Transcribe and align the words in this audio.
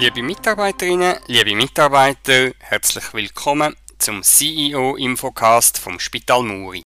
Liebe 0.00 0.22
Mitarbeiterinnen, 0.22 1.16
liebe 1.26 1.54
Mitarbeiter, 1.54 2.52
herzlich 2.58 3.12
willkommen 3.12 3.76
zum 3.98 4.22
CEO 4.22 4.96
Infocast 4.96 5.76
vom 5.76 6.00
Spital 6.00 6.42
Muri. 6.42 6.82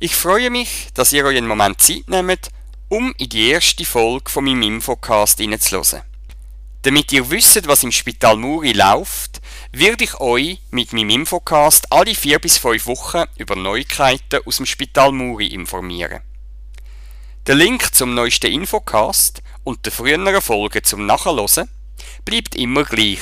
Ich 0.00 0.16
freue 0.16 0.50
mich, 0.50 0.88
dass 0.92 1.12
ihr 1.12 1.24
euch 1.24 1.36
einen 1.36 1.46
Moment 1.46 1.80
Zeit 1.80 2.08
nehmt, 2.08 2.48
um 2.88 3.14
in 3.18 3.28
die 3.28 3.50
erste 3.50 3.84
Folge 3.84 4.28
von 4.28 4.44
meinem 4.46 4.62
Infocast 4.62 5.38
hineinzuhören. 5.38 6.02
Damit 6.82 7.12
ihr 7.12 7.30
wisst, 7.30 7.68
was 7.68 7.84
im 7.84 7.92
Spital 7.92 8.36
Muri 8.36 8.72
läuft, 8.72 9.40
werde 9.70 10.02
ich 10.02 10.18
euch 10.18 10.58
mit 10.72 10.92
meinem 10.92 11.10
Infocast 11.10 11.92
alle 11.92 12.16
vier 12.16 12.40
bis 12.40 12.58
fünf 12.58 12.84
Wochen 12.86 13.26
über 13.36 13.54
Neuigkeiten 13.54 14.40
aus 14.44 14.56
dem 14.56 14.66
Spital 14.66 15.12
Muri 15.12 15.46
informieren. 15.46 16.22
Der 17.46 17.54
Link 17.54 17.94
zum 17.94 18.12
neuesten 18.12 18.50
Infocast 18.50 19.40
und 19.62 19.86
der 19.86 19.92
früheren 19.92 20.42
Folgen 20.42 20.82
zum 20.82 21.06
Nachhören 21.06 21.68
bleibt 22.24 22.54
immer 22.54 22.84
gleich. 22.84 23.20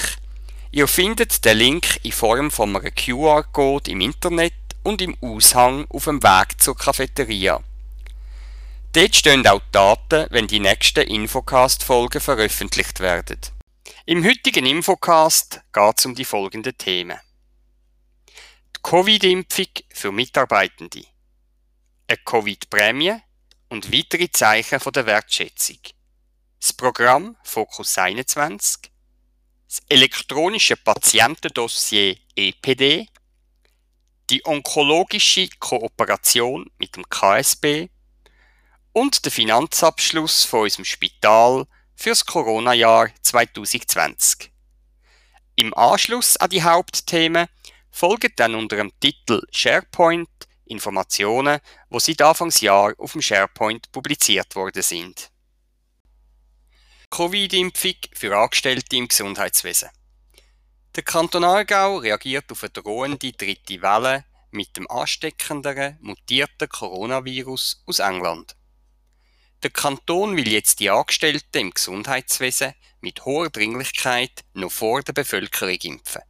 Ihr 0.71 0.87
findet 0.87 1.45
den 1.45 1.57
Link 1.57 2.01
in 2.03 2.13
Form 2.13 2.51
von 2.51 2.77
einem 2.77 2.95
QR-Code 2.95 3.91
im 3.91 4.01
Internet 4.01 4.53
und 4.83 5.01
im 5.01 5.17
Aushang 5.21 5.87
auf 5.89 6.05
dem 6.05 6.23
Weg 6.23 6.61
zur 6.61 6.77
Cafeteria. 6.77 7.63
Dort 8.93 9.17
stehen 9.17 9.47
auch 9.47 9.61
die 9.61 9.73
Daten, 9.73 10.27
wenn 10.31 10.47
die 10.47 10.61
nächsten 10.61 11.07
Infocast-Folgen 11.07 12.21
veröffentlicht 12.21 13.01
werden. 13.01 13.39
Im 14.07 14.25
heutigen 14.25 14.65
Infocast 14.65 15.61
geht 15.73 15.99
es 15.99 16.07
um 16.07 16.15
die 16.15 16.25
folgenden 16.25 16.77
Themen. 16.77 17.19
Die 18.29 18.81
Covid-Impfung 18.83 19.67
für 19.93 20.13
Mitarbeitende, 20.13 21.05
eine 22.07 22.19
Covid-Prämie 22.25 23.17
und 23.69 23.93
weitere 23.93 24.31
Zeichen 24.31 24.81
der 24.93 25.07
Wertschätzung, 25.07 25.79
das 26.61 26.73
Programm 26.73 27.37
Focus 27.45 27.99
21, 27.99 28.91
das 29.69 29.81
elektronische 29.89 30.77
Patientendossier 30.77 32.17
EPD, 32.35 33.09
die 34.31 34.45
onkologische 34.45 35.49
Kooperation 35.59 36.71
mit 36.79 36.97
dem 36.97 37.09
KSB 37.09 37.89
und 38.93 39.25
der 39.25 39.33
Finanzabschluss 39.33 40.45
von 40.45 40.63
unserem 40.63 40.85
Spital 40.85 41.67
fürs 41.95 42.25
Corona-Jahr 42.27 43.11
2020. 43.23 44.51
Im 45.57 45.75
Anschluss 45.75 46.37
an 46.37 46.51
die 46.51 46.63
Hauptthemen 46.63 47.49
folgen 47.91 48.33
dann 48.37 48.55
unter 48.55 48.77
dem 48.77 48.93
Titel 49.01 49.43
SharePoint 49.51 50.29
Informationen, 50.67 51.61
wo 51.89 51.99
seit 51.99 52.21
Anfangsjahr 52.21 52.93
auf 52.99 53.13
dem 53.13 53.23
SharePoint 53.23 53.91
publiziert 53.91 54.55
worden 54.55 54.83
sind. 54.83 55.31
Covid-Impfung 57.11 57.95
für 58.13 58.37
Angestellte 58.37 58.97
im 58.97 59.09
Gesundheitswesen. 59.09 59.89
Der 60.95 61.03
Kanton 61.03 61.43
Aargau 61.43 61.97
reagiert 61.97 62.51
auf 62.53 62.63
eine 62.63 62.71
drohende 62.71 63.33
dritte 63.33 63.83
Welle 63.83 64.25
mit 64.51 64.77
dem 64.77 64.89
ansteckenderen, 64.91 65.99
mutierten 66.01 66.69
Coronavirus 66.69 67.83
aus 67.87 67.99
England. 67.99 68.57
Der 69.63 69.71
Kanton 69.71 70.37
will 70.37 70.49
jetzt 70.49 70.81
die 70.81 70.91
Angestellten 70.91 71.59
im 71.59 71.71
Gesundheitswesen 71.71 72.75
mit 73.01 73.25
hoher 73.25 73.51
Dringlichkeit 73.51 74.45
noch 74.53 74.71
vor 74.71 75.03
der 75.03 75.13
Bevölkerung 75.13 75.79
impfen. 75.81 76.23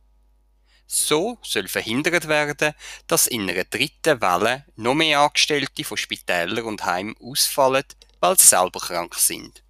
So 0.86 1.38
soll 1.42 1.68
verhindert 1.68 2.28
werden, 2.28 2.72
dass 3.06 3.26
in 3.26 3.50
einer 3.50 3.64
dritten 3.64 4.22
Welle 4.22 4.64
noch 4.76 4.94
mehr 4.94 5.20
Angestellte 5.20 5.84
von 5.84 5.98
Spitälern 5.98 6.64
und 6.64 6.86
Heimen 6.86 7.14
ausfallen, 7.20 7.84
weil 8.20 8.38
sie 8.38 8.46
selber 8.46 8.80
krank 8.80 9.14
sind. 9.16 9.62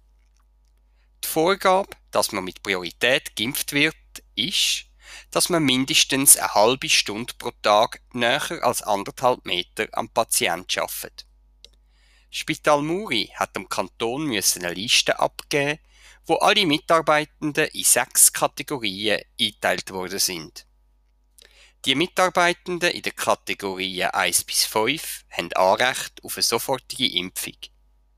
Die 1.23 1.27
Vorgabe, 1.27 1.89
dass 2.11 2.31
man 2.31 2.43
mit 2.43 2.63
Priorität 2.63 3.35
geimpft 3.35 3.73
wird, 3.73 3.95
ist, 4.35 4.85
dass 5.31 5.49
man 5.49 5.63
mindestens 5.63 6.37
eine 6.37 6.53
halbe 6.53 6.89
Stunde 6.89 7.33
pro 7.37 7.51
Tag 7.61 8.01
näher 8.13 8.63
als 8.63 8.81
anderthalb 8.81 9.45
Meter 9.45 9.87
am 9.91 10.09
Patient 10.09 10.77
arbeitet. 10.77 11.25
Spital 12.31 12.81
Muri 12.81 13.31
hat 13.35 13.55
dem 13.55 13.67
Kanton 13.67 14.25
müssen 14.25 14.63
eine 14.63 14.73
Liste 14.73 15.19
abgeben, 15.19 15.79
wo 16.25 16.35
alle 16.35 16.65
Mitarbeitenden 16.65 17.67
in 17.73 17.83
sechs 17.83 18.31
Kategorien 18.31 19.21
eingeteilt 19.39 19.89
worden 19.91 20.19
sind. 20.19 20.67
Die 21.85 21.95
Mitarbeitenden 21.95 22.91
in 22.91 23.01
den 23.01 23.15
Kategorien 23.15 24.09
1 24.09 24.43
bis 24.43 24.65
5 24.65 25.25
haben 25.31 25.53
Anrecht 25.53 26.23
auf 26.23 26.35
eine 26.35 26.43
sofortige 26.43 27.07
Impfung. 27.17 27.55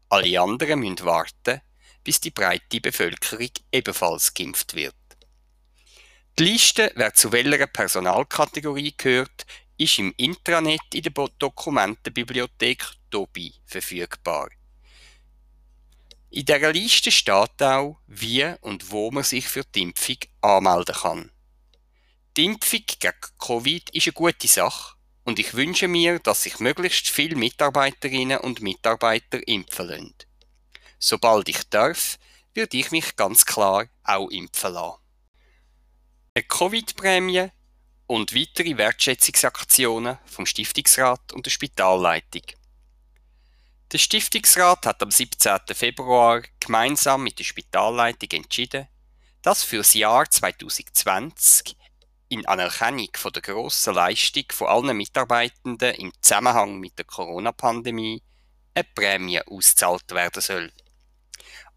Alle 0.09 0.41
anderen 0.41 0.79
müssen 0.79 1.05
warten, 1.05 1.61
bis 2.03 2.19
die 2.19 2.31
breite 2.31 2.81
Bevölkerung 2.81 3.49
ebenfalls 3.71 4.33
geimpft 4.33 4.75
wird. 4.75 4.95
Die 6.39 6.43
Liste, 6.43 6.91
wer 6.95 7.13
zu 7.13 7.31
welcher 7.31 7.67
Personalkategorie 7.67 8.93
gehört, 8.97 9.45
ist 9.77 9.99
im 9.99 10.13
Intranet 10.17 10.81
in 10.93 11.03
der 11.03 11.11
Dokumentenbibliothek 11.11 12.83
Tobi 13.09 13.53
verfügbar. 13.65 14.49
In 16.29 16.45
dieser 16.45 16.71
Liste 16.71 17.11
steht 17.11 17.61
auch, 17.61 17.99
wie 18.07 18.45
und 18.61 18.89
wo 18.89 19.11
man 19.11 19.23
sich 19.23 19.47
für 19.47 19.63
die 19.65 19.81
Impfung 19.81 20.17
anmelden 20.39 20.95
kann. 20.95 21.31
Die 22.37 22.45
Impfung 22.45 22.85
gegen 22.87 23.13
Covid 23.37 23.89
ist 23.89 24.07
eine 24.07 24.13
gute 24.13 24.47
Sache 24.47 24.95
und 25.25 25.39
ich 25.39 25.53
wünsche 25.53 25.89
mir, 25.89 26.19
dass 26.19 26.43
sich 26.43 26.59
möglichst 26.59 27.09
viele 27.09 27.35
Mitarbeiterinnen 27.35 28.39
und 28.39 28.61
Mitarbeiter 28.61 29.45
impfen 29.45 29.87
lassen. 29.87 30.15
Sobald 31.03 31.49
ich 31.49 31.67
darf, 31.69 32.19
würde 32.53 32.77
ich 32.77 32.91
mich 32.91 33.15
ganz 33.15 33.43
klar 33.43 33.87
auch 34.03 34.29
impfen 34.29 34.73
lassen. 34.73 34.99
Eine 36.35 36.43
Covid-Prämie 36.43 37.49
und 38.05 38.35
weitere 38.35 38.77
Wertschätzungsaktionen 38.77 40.19
vom 40.25 40.45
Stiftungsrat 40.45 41.33
und 41.33 41.47
der 41.47 41.51
Spitalleitung. 41.51 42.43
Der 43.91 43.97
Stiftungsrat 43.97 44.85
hat 44.85 45.01
am 45.01 45.09
17. 45.09 45.59
Februar 45.73 46.43
gemeinsam 46.59 47.23
mit 47.23 47.39
der 47.39 47.45
Spitalleitung 47.45 48.29
entschieden, 48.31 48.87
dass 49.41 49.63
für 49.63 49.77
das 49.77 49.95
Jahr 49.95 50.29
2020 50.29 51.75
in 52.29 52.45
Anerkennung 52.45 53.09
von 53.15 53.33
der 53.33 53.41
grossen 53.41 53.95
Leistung 53.95 54.45
von 54.51 54.67
allen 54.67 54.95
Mitarbeitenden 54.95 55.95
im 55.95 56.13
Zusammenhang 56.21 56.79
mit 56.79 56.97
der 56.99 57.05
Corona-Pandemie 57.05 58.21
eine 58.75 58.83
Prämie 58.95 59.41
ausgezahlt 59.41 60.11
werden 60.11 60.41
soll. 60.41 60.71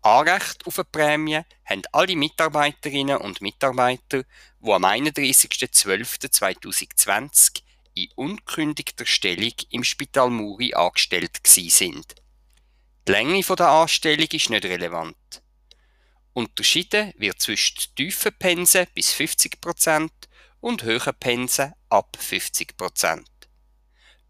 Anrecht 0.04 0.64
auf 0.66 0.78
eine 0.78 0.84
Prämie 0.84 1.40
haben 1.64 1.82
alle 1.92 2.14
Mitarbeiterinnen 2.14 3.16
und 3.16 3.40
Mitarbeiter, 3.40 4.24
die 4.60 4.70
am 4.70 4.84
31.12.2020 4.84 7.62
in 7.94 8.10
unkündigter 8.14 9.06
Stellung 9.06 9.54
im 9.70 9.82
Spital 9.82 10.28
Muri 10.28 10.74
angestellt 10.74 11.40
sind. 11.46 12.16
Die 13.08 13.12
Länge 13.12 13.42
der 13.42 13.68
Anstellung 13.68 14.28
ist 14.30 14.50
nicht 14.50 14.66
relevant. 14.66 15.16
Unterschieden 16.34 17.14
wird 17.16 17.40
zwischen 17.40 17.94
tiefen 17.96 18.34
Pensen 18.38 18.86
bis 18.94 19.14
50% 19.14 20.10
und 20.60 20.84
hohen 20.84 21.14
Pensen 21.18 21.72
ab 21.88 22.18
50%. 22.20 23.24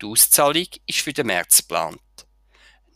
Die 0.00 0.06
Auszahlung 0.06 0.68
ist 0.86 1.00
für 1.00 1.12
den 1.12 1.26
März 1.26 1.58
geplant. 1.58 1.98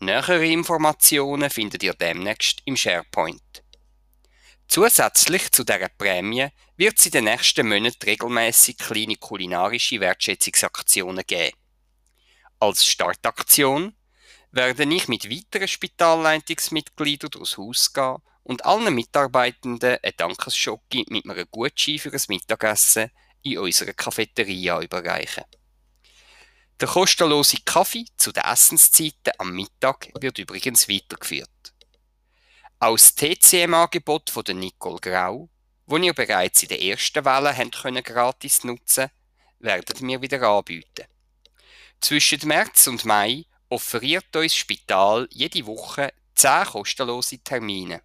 Nähere 0.00 0.46
Informationen 0.46 1.50
findet 1.50 1.82
ihr 1.82 1.92
demnächst 1.92 2.62
im 2.64 2.76
SharePoint. 2.76 3.64
Zusätzlich 4.68 5.50
zu 5.50 5.64
dieser 5.64 5.88
Prämie 5.88 6.48
wird 6.76 6.98
es 6.98 7.06
in 7.06 7.12
den 7.12 7.24
nächsten 7.24 7.66
Monaten 7.66 8.04
regelmäßig 8.04 8.78
kleine 8.78 9.16
kulinarische 9.16 9.98
Wertschätzungsaktionen 9.98 11.24
geben. 11.26 11.56
Als 12.60 12.86
Startaktion 12.86 13.92
werde 14.52 14.84
ich 14.84 15.08
mit 15.08 15.28
weiteren 15.28 15.66
Spitalleitungsmitgliedern 15.66 17.30
durchs 17.30 17.56
Haus 17.56 17.92
gehen 17.92 18.18
und 18.44 18.64
allen 18.64 18.94
Mitarbeitenden 18.94 19.98
eine 20.00 20.12
Dankesschocke 20.12 21.06
mit 21.08 21.28
einem 21.28 21.46
Gutschein 21.50 21.98
für 21.98 22.12
ein 22.12 22.22
Mittagessen 22.28 23.10
in 23.42 23.58
unserer 23.58 23.94
Cafeteria 23.94 24.80
überreichen. 24.80 25.44
Der 26.80 26.86
kostenlose 26.86 27.56
Kaffee 27.64 28.06
zu 28.16 28.30
den 28.30 28.44
Essenszeiten 28.44 29.32
am 29.38 29.52
Mittag 29.52 30.10
wird 30.20 30.38
übrigens 30.38 30.88
weitergeführt. 30.88 31.74
Auch 32.78 32.96
TCM-Angebot 32.96 34.30
von 34.30 34.44
Nicole 34.44 35.00
Grau, 35.00 35.48
das 35.88 36.00
ihr 36.00 36.14
bereits 36.14 36.62
in 36.62 36.68
der 36.68 36.80
ersten 36.80 37.24
Welle 37.24 37.56
habt 37.56 38.04
gratis 38.04 38.62
nutzen 38.62 39.10
werden 39.60 40.08
wir 40.08 40.22
wieder 40.22 40.40
anbieten. 40.42 41.06
Zwischen 42.00 42.46
März 42.46 42.86
und 42.86 43.04
Mai 43.04 43.44
offeriert 43.68 44.34
uns 44.36 44.54
Spital 44.54 45.28
jede 45.32 45.66
Woche 45.66 46.12
10 46.36 46.64
kostenlose 46.64 47.38
Termine. 47.40 48.02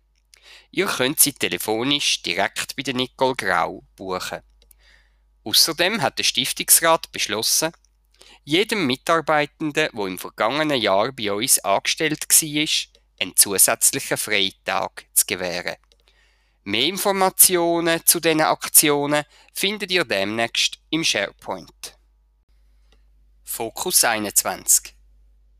Ihr 0.71 0.87
könnt 0.87 1.19
sie 1.19 1.33
telefonisch 1.33 2.23
direkt 2.23 2.75
bei 2.75 2.91
Nicole 2.91 3.35
Grau 3.35 3.83
buchen. 3.95 4.41
Außerdem 5.43 6.01
hat 6.01 6.17
der 6.17 6.23
Stiftungsrat 6.23 7.11
beschlossen, 7.11 7.71
jedem 8.43 8.85
Mitarbeitenden, 8.85 9.73
der 9.73 9.93
im 9.93 10.17
vergangenen 10.19 10.81
Jahr 10.81 11.11
bei 11.11 11.31
uns 11.31 11.59
angestellt 11.59 12.27
war, 12.29 12.67
einen 13.19 13.35
zusätzlichen 13.35 14.17
Freitag 14.17 15.05
zu 15.13 15.25
gewähren. 15.25 15.75
Mehr 16.65 16.87
Informationen 16.87 18.05
zu 18.05 18.19
diesen 18.19 18.41
Aktionen 18.41 19.23
findet 19.53 19.91
ihr 19.91 20.05
demnächst 20.05 20.79
im 20.89 21.03
SharePoint. 21.03 21.97
Fokus 23.43 24.03
21 24.03 24.95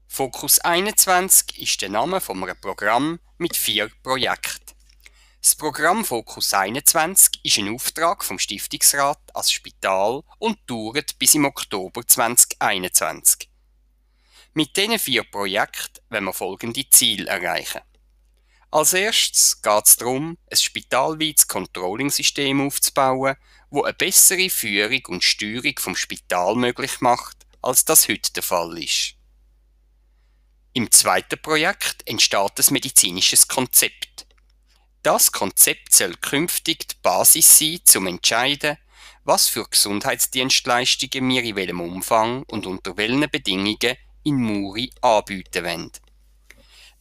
Fokus 0.07 0.59
21 0.59 1.59
ist 1.59 1.81
der 1.81 1.89
Name 1.89 2.21
von 2.21 2.43
einem 2.43 2.59
Programm 2.59 3.19
mit 3.37 3.55
vier 3.55 3.89
Projekten. 4.03 4.72
Das 5.43 5.55
Programm 5.55 6.05
Fokus 6.05 6.53
21 6.53 7.41
ist 7.43 7.57
ein 7.57 7.75
Auftrag 7.75 8.23
vom 8.23 8.39
Stiftungsrat 8.39 9.19
als 9.33 9.51
Spital 9.51 10.23
und 10.39 10.57
dauert 10.67 11.19
bis 11.19 11.35
im 11.35 11.43
Oktober 11.43 12.07
2021. 12.07 13.49
Mit 14.53 14.77
diesen 14.77 14.97
vier 14.97 15.23
Projekten 15.25 15.99
wollen 16.09 16.23
wir 16.23 16.33
folgende 16.33 16.89
Ziele 16.89 17.27
erreichen. 17.27 17.81
Als 18.71 18.93
erstes 18.93 19.61
geht 19.61 19.85
es 19.85 19.97
darum, 19.97 20.37
ein 20.49 20.57
spitalweites 20.57 21.49
Controlling-System 21.49 22.65
aufzubauen, 22.65 23.35
wo 23.69 23.83
eine 23.83 23.93
bessere 23.95 24.49
Führung 24.49 25.01
und 25.07 25.25
Steuerung 25.25 25.77
vom 25.77 25.97
Spital 25.97 26.55
möglich 26.55 27.01
macht, 27.01 27.45
als 27.61 27.83
das 27.83 28.07
heute 28.07 28.31
der 28.31 28.43
Fall 28.43 28.81
ist. 28.81 29.15
Im 30.71 30.89
zweiten 30.89 31.41
Projekt 31.41 32.07
entsteht 32.07 32.57
ein 32.57 32.73
medizinisches 32.73 33.49
Konzept. 33.49 34.02
Das 35.03 35.33
Konzept 35.33 35.93
soll 35.93 36.15
künftig 36.15 36.87
die 36.87 36.95
Basis 37.01 37.59
sein, 37.59 37.81
zum 37.83 38.07
entscheiden, 38.07 38.77
was 39.25 39.49
für 39.49 39.67
Gesundheitsdienstleistungen 39.69 41.27
wir 41.29 41.43
in 41.43 41.57
welchem 41.57 41.81
Umfang 41.81 42.43
und 42.43 42.65
unter 42.65 42.95
welchen 42.95 43.29
Bedingungen 43.29 43.97
in 44.23 44.37
Muri 44.37 44.91
anbieten 45.01 45.65
wollen. 45.65 45.91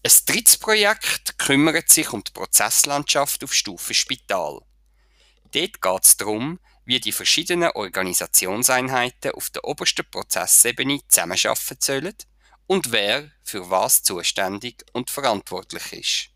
Ein 0.04 0.12
drittes 0.26 0.56
Projekt 0.56 1.38
kümmert 1.38 1.90
sich 1.90 2.12
um 2.12 2.24
die 2.24 2.32
Prozesslandschaft 2.32 3.44
auf 3.44 3.54
Stufe 3.54 3.94
Spital. 3.94 4.58
Dort 5.52 5.80
geht 5.80 6.04
es 6.04 6.16
darum, 6.16 6.58
wie 6.84 6.98
die 6.98 7.12
verschiedenen 7.12 7.70
Organisationseinheiten 7.70 9.30
auf 9.30 9.50
der 9.50 9.62
obersten 9.62 10.10
Prozessebene 10.10 10.98
zusammenarbeiten 11.06 11.76
sollen 11.78 12.16
und 12.66 12.90
wer 12.90 13.30
für 13.44 13.70
was 13.70 14.02
zuständig 14.02 14.84
und 14.92 15.08
verantwortlich 15.08 15.92
ist. 15.92 16.31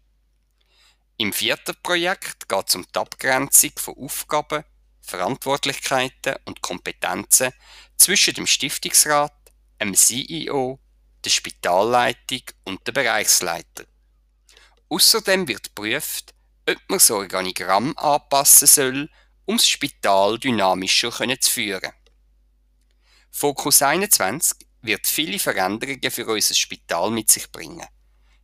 Im 1.18 1.32
vierten 1.32 1.74
Projekt 1.82 2.46
geht 2.46 2.68
es 2.68 2.74
um 2.74 2.84
die 2.84 2.98
Abgrenzung 2.98 3.72
von 3.76 3.96
Aufgaben, 3.96 4.64
Verantwortlichkeiten 5.00 6.36
und 6.44 6.60
Kompetenzen 6.60 7.52
zwischen 7.96 8.34
dem 8.34 8.46
Stiftungsrat, 8.46 9.32
dem 9.80 9.94
CEO 9.94 10.78
der 11.24 11.30
Spitalleitung 11.30 12.42
und 12.64 12.86
der 12.86 12.92
Bereichsleiter. 12.92 13.86
Außerdem 14.90 15.48
wird 15.48 15.74
geprüft, 15.74 16.34
ob 16.68 16.76
man 16.88 16.98
das 16.98 17.10
Organigramm 17.10 17.96
anpassen 17.96 18.68
soll, 18.68 19.10
um 19.46 19.56
das 19.56 19.68
Spital 19.68 20.38
dynamischer 20.38 21.10
zu 21.40 21.50
führen. 21.50 21.92
Fokus 23.30 23.80
21 23.80 24.58
wird 24.82 25.06
viele 25.06 25.38
Veränderungen 25.38 26.10
für 26.10 26.26
unser 26.26 26.54
Spital 26.54 27.10
mit 27.10 27.30
sich 27.30 27.50
bringen. 27.50 27.86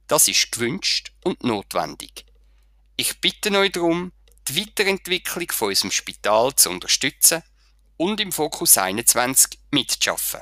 Das 0.07 0.27
ist 0.27 0.51
gewünscht 0.53 1.13
und 1.23 1.45
notwendig. 1.45 2.25
Ich 2.97 3.21
bitte 3.21 3.51
euch 3.59 3.73
darum, 3.73 4.13
die 4.49 4.61
Weiterentwicklung 4.61 5.51
von 5.51 5.69
unserem 5.69 5.91
Spital 5.91 6.55
zu 6.55 6.69
unterstützen 6.69 7.43
und 7.97 8.21
im 8.21 8.33
Fokus 8.33 8.77
21 8.77 9.59
mitzuschaffen. 9.71 10.41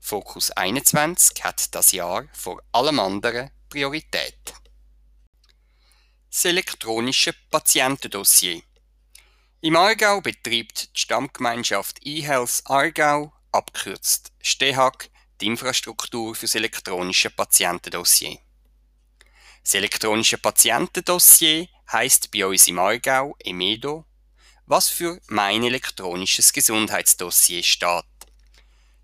Fokus 0.00 0.50
21 0.50 1.44
hat 1.44 1.74
das 1.74 1.92
Jahr 1.92 2.26
vor 2.32 2.62
allem 2.72 2.98
anderen 2.98 3.50
Priorität. 3.68 4.54
Das 6.30 6.44
elektronische 6.44 7.34
Patientendossier. 7.50 8.62
Im 9.60 9.76
Aargau 9.76 10.20
betreibt 10.20 10.96
die 10.96 11.00
Stammgemeinschaft 11.00 12.04
eHealth 12.04 12.62
Aargau, 12.64 13.32
abkürzt 13.52 14.32
STEHAG, 14.42 15.10
die 15.40 15.46
Infrastruktur 15.46 16.34
für 16.34 16.46
das 16.46 16.54
elektronische 16.54 17.30
Patientendossier. 17.30 18.38
Das 19.62 19.74
elektronische 19.74 20.38
Patientendossier 20.38 21.68
heißt 21.92 22.30
bei 22.30 22.46
uns 22.46 22.66
im 22.68 22.78
Aargau 22.78 23.36
EMEDO, 23.38 24.04
was 24.66 24.88
für 24.88 25.20
mein 25.28 25.62
elektronisches 25.62 26.52
Gesundheitsdossier 26.52 27.62
steht. 27.62 28.04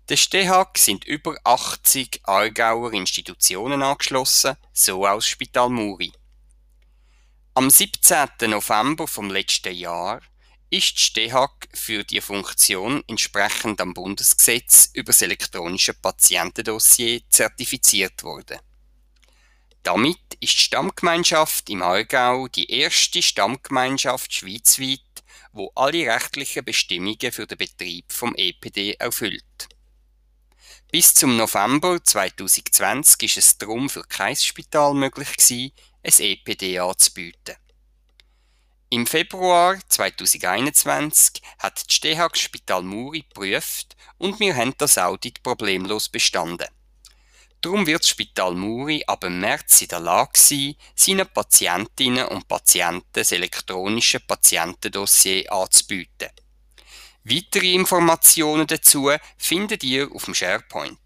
Der 0.09 0.15
Stehag 0.15 0.77
sind 0.77 1.03
über 1.03 1.35
80 1.43 2.21
Aargauer 2.23 2.93
Institutionen 2.93 3.83
angeschlossen, 3.83 4.55
so 4.71 5.05
aus 5.05 5.27
Spital 5.27 5.69
Muri. 5.69 6.13
Am 7.53 7.69
17. 7.69 8.49
November 8.49 9.07
vom 9.07 9.29
letzten 9.29 9.73
Jahr 9.73 10.21
ist 10.69 10.95
die 10.95 11.01
Stehag 11.01 11.67
für 11.73 12.03
die 12.03 12.21
Funktion 12.21 13.03
entsprechend 13.07 13.81
am 13.81 13.93
Bundesgesetz 13.93 14.91
über 14.93 15.11
das 15.11 15.21
elektronische 15.21 15.93
Patientendossier 15.93 17.21
zertifiziert 17.29 18.23
worden. 18.23 18.59
Damit 19.87 20.33
ist 20.41 20.55
die 20.55 20.63
Stammgemeinschaft 20.63 21.69
im 21.69 21.81
Aargau 21.81 22.49
die 22.49 22.69
erste 22.69 23.21
Stammgemeinschaft 23.21 24.33
schweizweit, 24.33 24.99
wo 25.53 25.71
alle 25.75 26.13
rechtlichen 26.13 26.65
Bestimmungen 26.65 27.31
für 27.31 27.47
den 27.47 27.57
Betrieb 27.57 28.11
vom 28.11 28.35
EPD 28.35 28.95
erfüllt. 28.95 29.69
Bis 30.91 31.13
zum 31.13 31.37
November 31.37 32.03
2020 32.03 33.23
ist 33.23 33.37
es 33.37 33.57
darum 33.59 33.89
für 33.89 34.03
kein 34.03 34.35
Spital 34.35 34.93
möglich 34.93 35.37
gewesen, 35.37 35.71
ein 36.03 36.13
EPD 36.19 36.79
anzubieten. 36.79 37.55
Im 38.89 39.07
Februar 39.07 39.79
2021 39.87 41.41
hat 41.59 41.89
die 41.89 41.93
Stehag 41.93 42.37
Spital 42.37 42.83
Muri 42.83 43.21
geprüft 43.21 43.95
und 44.17 44.37
wir 44.41 44.53
haben 44.53 44.73
das 44.79 44.97
Audit 44.97 45.41
problemlos 45.43 46.09
bestanden. 46.09 46.67
Darum 47.61 47.87
wird 47.87 48.01
das 48.01 48.09
Spital 48.09 48.53
Muri 48.53 49.03
ab 49.07 49.23
März 49.27 49.81
in 49.81 49.87
der 49.87 49.99
Lage 49.99 50.31
sein, 50.35 50.75
seinen 50.95 51.27
Patientinnen 51.27 52.27
und 52.27 52.47
Patienten 52.47 53.07
das 53.13 53.31
elektronische 53.31 54.19
Patientendossier 54.19 55.51
anzubieten. 55.51 56.29
Weitere 57.23 57.73
Informationen 57.73 58.67
dazu 58.67 59.11
findet 59.37 59.83
ihr 59.83 60.09
auf 60.13 60.25
dem 60.25 60.35
SharePoint. 60.35 60.99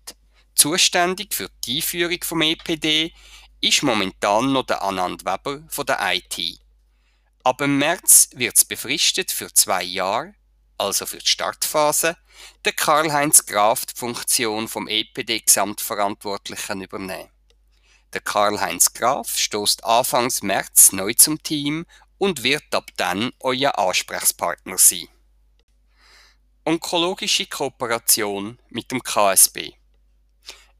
Zuständig 0.53 1.33
für 1.33 1.49
die 1.65 1.77
Einführung 1.77 2.19
vom 2.23 2.41
EPD 2.41 3.13
ist 3.61 3.83
momentan 3.83 4.51
noch 4.51 4.65
der 4.65 4.83
Anand 4.83 5.25
Weber 5.25 5.63
von 5.69 5.85
der 5.85 5.99
IT. 6.13 6.59
Ab 7.43 7.61
März 7.61 8.29
wird 8.35 8.57
es 8.57 8.65
befristet 8.65 9.31
für 9.31 9.51
zwei 9.51 9.83
Jahre, 9.83 10.35
also 10.81 11.05
für 11.05 11.19
die 11.19 11.29
Startphase, 11.29 12.17
der 12.65 12.73
Karl-Heinz 12.73 13.45
Graf 13.45 13.85
die 13.85 13.95
Funktion 13.95 14.67
vom 14.67 14.87
EPD-Gesamtverantwortlichen 14.87 16.81
übernehmen. 16.81 17.29
Der 18.13 18.21
Karl-Heinz 18.21 18.93
Graf 18.93 19.37
stoßt 19.37 19.85
Anfangs 19.85 20.41
März 20.41 20.91
neu 20.91 21.13
zum 21.13 21.41
Team 21.43 21.85
und 22.17 22.43
wird 22.43 22.73
ab 22.73 22.89
dann 22.97 23.31
euer 23.39 23.77
Ansprechpartner 23.77 24.77
sein. 24.79 25.07
Onkologische 26.65 27.45
Kooperation 27.45 28.59
mit 28.69 28.91
dem 28.91 29.03
KSB. 29.03 29.73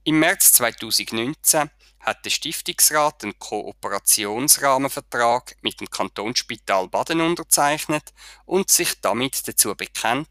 Im 0.03 0.19
März 0.19 0.53
2019 0.53 1.69
hat 2.01 2.25
der 2.25 2.31
Stiftungsrat 2.31 3.23
einen 3.23 3.37
Kooperationsrahmenvertrag 3.37 5.55
mit 5.61 5.79
dem 5.79 5.89
Kantonsspital 5.89 6.87
Baden 6.87 7.21
unterzeichnet 7.21 8.11
und 8.45 8.69
sich 8.69 8.99
damit 9.01 9.47
dazu 9.47 9.75
bekennt, 9.75 10.27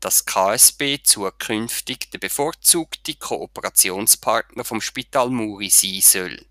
dass 0.00 0.26
KSB 0.26 1.02
zukünftig 1.02 2.10
der 2.10 2.18
bevorzugte 2.18 3.14
Kooperationspartner 3.14 4.64
vom 4.64 4.82
Spital 4.82 5.30
Muri 5.30 5.70
sein 5.70 6.02
soll. 6.02 6.44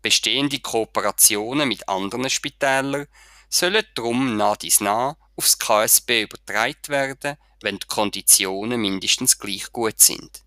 Bestehende 0.00 0.60
Kooperationen 0.60 1.68
mit 1.68 1.88
anderen 1.88 2.30
Spitälern 2.30 3.08
sollen 3.48 3.84
darum 3.94 4.36
nah 4.36 4.54
dies 4.54 4.80
nah 4.80 5.16
aufs 5.36 5.58
KSB 5.58 6.22
übertragen 6.22 6.88
werden, 6.88 7.36
wenn 7.62 7.78
die 7.78 7.86
Konditionen 7.86 8.80
mindestens 8.80 9.38
gleich 9.38 9.72
gut 9.72 9.98
sind. 9.98 10.44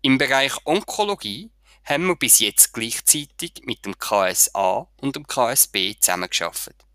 Im 0.00 0.16
Bereich 0.16 0.54
Onkologie 0.64 1.50
haben 1.90 2.06
wir 2.06 2.14
bis 2.14 2.38
jetzt 2.38 2.72
gleichzeitig 2.72 3.62
mit 3.64 3.84
dem 3.84 3.98
KSA 3.98 4.86
und 4.98 5.16
dem 5.16 5.26
KSB 5.26 5.96
zusammengearbeitet. 5.98 6.86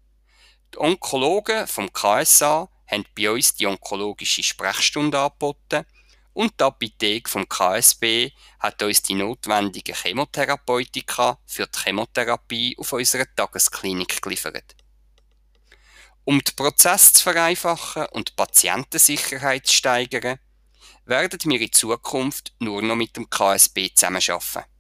Die 0.74 0.80
Onkologen 0.80 1.68
vom 1.68 1.92
KSA 1.92 2.70
haben 2.88 3.06
bei 3.14 3.30
uns 3.30 3.54
die 3.56 3.68
onkologische 3.68 4.42
Sprechstunde 4.42 5.20
angeboten 5.20 5.86
und 6.32 6.58
die 6.58 6.64
Apotheke 6.64 7.30
vom 7.30 7.48
KSB 7.48 8.32
hat 8.60 8.82
uns 8.84 9.02
die 9.02 9.16
notwendigen 9.16 9.96
Chemotherapeutika 9.96 11.40
für 11.46 11.68
die 11.68 11.80
Chemotherapie 11.80 12.78
auf 12.78 12.94
unserer 12.94 13.26
Tagesklinik 13.36 14.22
geliefert. 14.22 14.78
Um 16.24 16.42
den 16.42 16.56
Prozess 16.56 17.12
zu 17.12 17.24
vereinfachen 17.24 18.06
und 18.14 18.30
die 18.30 18.34
Patientensicherheit 18.34 19.68
zu 19.68 19.74
steigern, 19.74 20.40
werden 21.04 21.40
wir 21.52 21.60
in 21.60 21.72
Zukunft 21.74 22.54
nur 22.60 22.82
noch 22.82 22.96
mit 22.96 23.18
dem 23.18 23.30
KSB 23.30 23.94
zusammenarbeiten. 23.94 24.75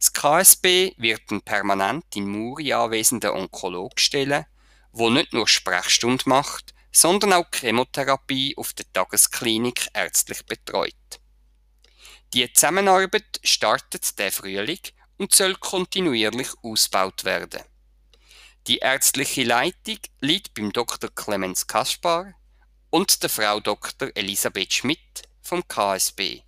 Das 0.00 0.14
KSB 0.14 0.94
wird 0.96 1.30
einen 1.30 1.42
permanent 1.42 2.16
in 2.16 2.26
Muri 2.26 2.72
anwesenden 2.72 3.32
Onkolog 3.32 4.00
stellen, 4.00 4.46
wo 4.92 5.10
nicht 5.10 5.34
nur 5.34 5.46
Sprechstunde 5.46 6.26
macht, 6.26 6.74
sondern 6.90 7.34
auch 7.34 7.50
Chemotherapie 7.52 8.56
auf 8.56 8.72
der 8.72 8.90
Tagesklinik 8.94 9.88
ärztlich 9.92 10.46
betreut. 10.46 10.94
Die 12.32 12.50
Zusammenarbeit 12.50 13.40
startet 13.44 14.18
der 14.18 14.32
Frühling 14.32 14.80
und 15.18 15.34
soll 15.34 15.54
kontinuierlich 15.56 16.48
ausgebaut 16.62 17.24
werden. 17.24 17.60
Die 18.68 18.78
ärztliche 18.78 19.44
Leitung 19.44 19.98
liegt 20.20 20.54
beim 20.54 20.72
Dr. 20.72 21.10
Clemens 21.14 21.66
Kaspar 21.66 22.32
und 22.88 23.22
der 23.22 23.28
Frau 23.28 23.60
Dr. 23.60 24.08
Elisabeth 24.14 24.72
Schmidt 24.72 25.28
vom 25.42 25.66
KSB. 25.68 26.40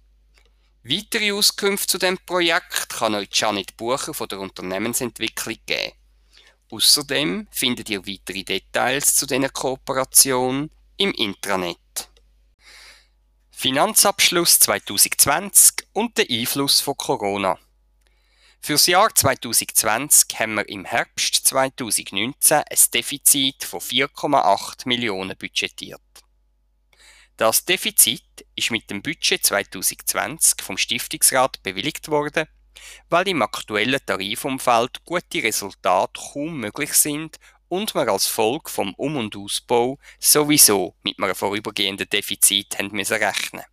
Weitere 0.84 1.30
Auskünfte 1.30 1.86
zu 1.86 1.98
dem 1.98 2.18
Projekt 2.18 2.88
kann 2.88 3.14
euch 3.14 3.28
Janet 3.32 3.76
Bucher 3.76 4.12
von 4.12 4.26
der 4.26 4.40
Unternehmensentwicklung 4.40 5.56
geben. 5.64 5.92
Außerdem 6.72 7.46
findet 7.52 7.88
ihr 7.88 8.04
weitere 8.04 8.42
Details 8.42 9.14
zu 9.14 9.26
dieser 9.26 9.48
Kooperation 9.50 10.72
im 10.96 11.12
Intranet. 11.12 11.78
Finanzabschluss 13.52 14.58
2020 14.58 15.86
und 15.92 16.18
der 16.18 16.26
Einfluss 16.28 16.80
von 16.80 16.96
Corona. 16.96 17.56
Fürs 18.60 18.88
Jahr 18.88 19.14
2020 19.14 20.36
haben 20.40 20.54
wir 20.54 20.68
im 20.68 20.84
Herbst 20.84 21.46
2019 21.46 22.58
ein 22.58 22.78
Defizit 22.92 23.62
von 23.62 23.78
4,8 23.78 24.88
Millionen 24.88 25.36
budgetiert. 25.36 26.00
Das 27.42 27.64
Defizit 27.64 28.46
ist 28.54 28.70
mit 28.70 28.88
dem 28.88 29.02
Budget 29.02 29.44
2020 29.44 30.62
vom 30.62 30.78
Stiftungsrat 30.78 31.60
bewilligt 31.64 32.06
worden, 32.06 32.46
weil 33.10 33.26
im 33.26 33.42
aktuellen 33.42 33.98
Tarifumfeld 34.06 35.04
gute 35.04 35.42
Resultate 35.42 36.20
kaum 36.32 36.58
möglich 36.60 36.92
sind 36.92 37.40
und 37.66 37.96
wir 37.96 38.06
als 38.06 38.28
Folge 38.28 38.70
vom 38.70 38.94
Um- 38.94 39.16
und 39.16 39.34
Ausbau 39.34 39.98
sowieso 40.20 40.94
mit 41.02 41.18
einem 41.18 41.34
vorübergehenden 41.34 42.08
Defizit 42.08 42.78
haben 42.78 42.92
müssen 42.92 43.14
rechnen. 43.14 43.64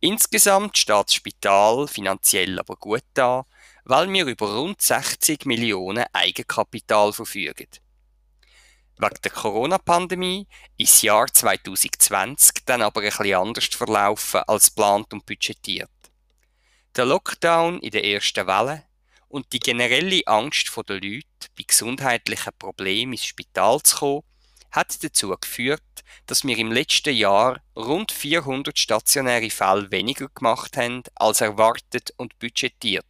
Insgesamt 0.00 0.78
steht 0.78 1.08
das 1.08 1.14
Spital 1.14 1.86
finanziell 1.86 2.58
aber 2.58 2.76
gut 2.76 3.04
da, 3.12 3.44
weil 3.84 4.10
wir 4.10 4.24
über 4.24 4.50
rund 4.50 4.80
60 4.80 5.44
Millionen 5.44 6.06
Eigenkapital 6.14 7.12
verfügen. 7.12 7.68
Wegen 9.02 9.20
der 9.24 9.32
Corona-Pandemie 9.32 10.46
ist 10.78 10.94
das 10.94 11.02
Jahr 11.02 11.26
2020 11.26 12.64
dann 12.66 12.82
aber 12.82 13.00
ein 13.00 13.08
bisschen 13.08 13.34
anders 13.34 13.64
verlaufen 13.64 14.42
als 14.46 14.72
geplant 14.72 15.12
und 15.12 15.26
budgetiert. 15.26 15.90
Der 16.94 17.06
Lockdown 17.06 17.80
in 17.80 17.90
der 17.90 18.04
ersten 18.04 18.46
Welle 18.46 18.84
und 19.26 19.52
die 19.52 19.58
generelle 19.58 20.22
Angst 20.26 20.70
der 20.88 21.00
Leute, 21.00 21.48
bei 21.58 21.64
gesundheitlichen 21.66 22.52
Problemen 22.56 23.14
ins 23.14 23.24
Spital 23.24 23.82
zu 23.82 23.96
kommen, 23.96 24.22
hat 24.70 25.02
dazu 25.02 25.36
geführt, 25.36 25.82
dass 26.26 26.44
wir 26.44 26.56
im 26.56 26.70
letzten 26.70 27.16
Jahr 27.16 27.60
rund 27.74 28.12
400 28.12 28.78
stationäre 28.78 29.50
Fälle 29.50 29.90
weniger 29.90 30.28
gemacht 30.28 30.76
haben 30.76 31.02
als 31.16 31.40
erwartet 31.40 32.14
und 32.18 32.38
budgetiert. 32.38 33.04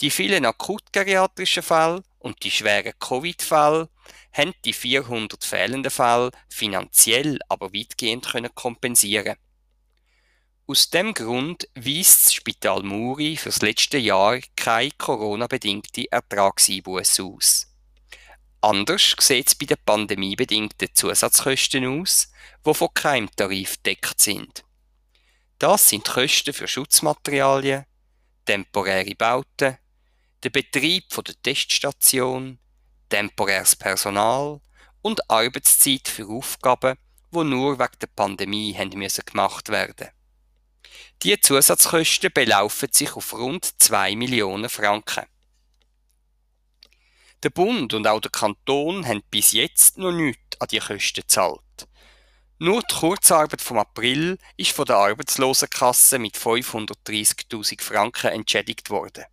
Die 0.00 0.10
vielen 0.10 0.46
akutgeriatrischen 0.46 1.64
Fälle 1.64 2.04
und 2.20 2.44
die 2.44 2.52
schweren 2.52 2.92
Covid-Fälle 3.00 3.88
haben 4.32 4.54
die 4.64 4.72
400 4.72 5.44
fehlenden 5.44 5.90
Fälle 5.90 6.30
finanziell 6.48 7.38
aber 7.48 7.72
weitgehend 7.72 8.26
können 8.26 8.54
kompensieren. 8.54 9.36
Aus 10.66 10.88
dem 10.90 11.12
Grund 11.12 11.68
weist 11.74 12.26
das 12.26 12.34
Spital 12.34 12.82
Muri 12.82 13.36
für 13.36 13.48
das 13.48 13.62
letzte 13.62 13.98
Jahr 13.98 14.38
keine 14.56 14.92
Corona-bedingte 14.92 16.10
Ertragseinbuße 16.10 17.24
aus. 17.24 17.66
Anders 18.60 19.16
sieht 19.18 19.48
es 19.48 19.54
bei 19.56 19.66
den 19.66 19.76
pandemiebedingten 19.84 20.94
Zusatzkosten 20.94 21.84
aus, 21.84 22.30
die 22.64 22.74
von 22.74 22.94
keinem 22.94 23.28
Tarif 23.34 23.76
deckt 23.78 24.20
sind. 24.20 24.64
Das 25.58 25.88
sind 25.88 26.04
Kosten 26.04 26.52
für 26.52 26.68
Schutzmaterialien, 26.68 27.84
temporäre 28.44 29.14
Bauten, 29.16 29.78
der 30.42 30.50
Betrieb 30.50 31.08
der 31.08 31.42
Teststation, 31.42 32.58
temporäres 33.12 33.76
Personal 33.76 34.58
und 35.02 35.30
Arbeitszeit 35.30 36.08
für 36.08 36.26
Aufgaben, 36.26 36.96
die 37.30 37.44
nur 37.44 37.78
wegen 37.78 37.98
der 38.00 38.06
Pandemie 38.06 38.74
haben 38.74 38.98
müssen 38.98 39.26
gemacht 39.26 39.68
werden. 39.68 40.08
Die 41.22 41.38
Zusatzkosten 41.38 42.30
belaufen 42.32 42.88
sich 42.90 43.14
auf 43.14 43.34
rund 43.34 43.70
2 43.82 44.16
Millionen 44.16 44.70
Franken. 44.70 45.26
Der 47.42 47.50
Bund 47.50 47.92
und 47.92 48.06
auch 48.06 48.20
der 48.20 48.30
Kanton 48.30 49.06
haben 49.06 49.22
bis 49.30 49.52
jetzt 49.52 49.98
noch 49.98 50.12
nichts 50.12 50.58
an 50.58 50.68
die 50.68 50.78
Kosten 50.78 51.20
gezahlt. 51.20 51.60
Nur 52.58 52.80
die 52.80 52.94
Kurzarbeit 52.94 53.60
vom 53.60 53.78
April 53.78 54.38
ist 54.56 54.72
von 54.72 54.86
der 54.86 54.96
Arbeitslosenkasse 54.96 56.18
mit 56.18 56.38
530.000 56.38 57.82
Franken 57.82 58.28
entschädigt 58.28 58.88
worden. 58.88 59.24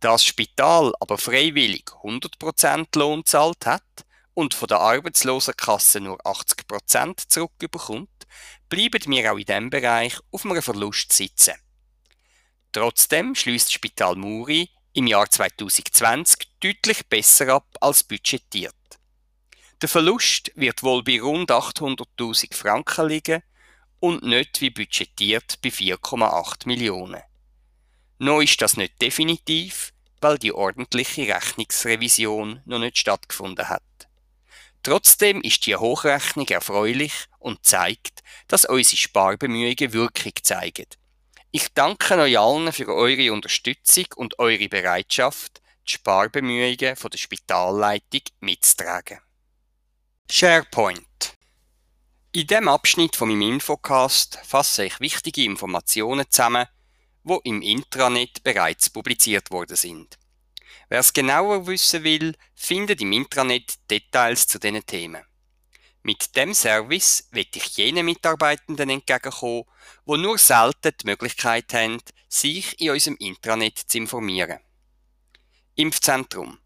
Das 0.00 0.24
Spital 0.24 0.92
aber 1.00 1.18
freiwillig 1.18 1.90
100% 2.02 2.96
Lohn 2.96 3.24
zahlt 3.24 3.66
hat 3.66 3.82
und 4.34 4.54
von 4.54 4.68
der 4.68 4.78
Arbeitslosenkasse 4.78 6.00
nur 6.00 6.20
80% 6.24 7.28
zurückbekommt, 7.28 8.08
bleiben 8.68 9.02
wir 9.06 9.32
auch 9.32 9.38
in 9.38 9.44
diesem 9.44 9.70
Bereich 9.70 10.16
auf 10.30 10.44
einem 10.44 10.62
Verlust 10.62 11.12
sitzen. 11.12 11.54
Trotzdem 12.70 13.34
schließt 13.34 13.72
Spital 13.72 14.14
Muri 14.14 14.70
im 14.92 15.08
Jahr 15.08 15.28
2020 15.28 16.48
deutlich 16.60 17.06
besser 17.08 17.48
ab 17.48 17.66
als 17.80 18.04
budgetiert. 18.04 18.74
Der 19.82 19.88
Verlust 19.88 20.52
wird 20.54 20.84
wohl 20.84 21.02
bei 21.02 21.20
rund 21.20 21.50
800.000 21.50 22.54
Franken 22.54 23.08
liegen 23.08 23.42
und 24.00 24.22
nicht 24.22 24.60
wie 24.60 24.70
budgetiert 24.70 25.60
bei 25.62 25.70
4,8 25.70 26.66
Millionen. 26.66 27.22
Noch 28.18 28.40
ist 28.40 28.60
das 28.60 28.76
nicht 28.76 29.00
definitiv, 29.00 29.92
weil 30.20 30.38
die 30.38 30.52
ordentliche 30.52 31.32
Rechnungsrevision 31.32 32.62
noch 32.64 32.78
nicht 32.80 32.98
stattgefunden 32.98 33.68
hat. 33.68 33.82
Trotzdem 34.82 35.40
ist 35.42 35.66
die 35.66 35.76
Hochrechnung 35.76 36.48
erfreulich 36.48 37.12
und 37.38 37.64
zeigt, 37.64 38.22
dass 38.48 38.64
unsere 38.64 38.96
Sparbemühungen 38.96 39.92
Wirkung 39.92 40.32
zeigen. 40.42 40.86
Ich 41.50 41.68
danke 41.74 42.16
euch 42.16 42.38
allen 42.38 42.72
für 42.72 42.88
eure 42.88 43.32
Unterstützung 43.32 44.06
und 44.16 44.38
eure 44.38 44.68
Bereitschaft, 44.68 45.62
die 45.88 45.92
Sparbemühungen 45.92 46.76
der 46.76 46.96
Spitalleitung 47.14 48.22
mitzutragen. 48.40 49.20
SharePoint 50.30 51.34
In 52.32 52.46
diesem 52.46 52.68
Abschnitt 52.68 53.16
von 53.16 53.28
meinem 53.28 53.54
Infocast 53.54 54.38
fasse 54.44 54.84
ich 54.84 55.00
wichtige 55.00 55.44
Informationen 55.44 56.26
zusammen, 56.28 56.66
wo 57.22 57.40
im 57.44 57.62
Intranet 57.62 58.42
bereits 58.42 58.90
publiziert 58.90 59.50
worden 59.50 59.76
sind. 59.76 60.18
Wer 60.88 61.00
es 61.00 61.12
genauer 61.12 61.66
wissen 61.66 62.04
will, 62.04 62.34
findet 62.54 63.00
im 63.00 63.12
Intranet 63.12 63.74
Details 63.90 64.46
zu 64.46 64.58
diesen 64.58 64.84
Themen. 64.86 65.22
Mit 66.02 66.36
dem 66.36 66.54
Service 66.54 67.28
wird 67.32 67.54
ich 67.56 67.76
jenen 67.76 68.06
Mitarbeitenden 68.06 68.88
entgegenkommen, 68.88 69.64
wo 70.06 70.16
nur 70.16 70.38
selten 70.38 70.94
die 71.00 71.06
Möglichkeit 71.06 71.72
haben, 71.74 72.00
sich 72.28 72.80
in 72.80 72.90
unserem 72.90 73.16
Intranet 73.16 73.78
zu 73.78 73.98
informieren. 73.98 74.60
Impfzentrum. 75.74 76.58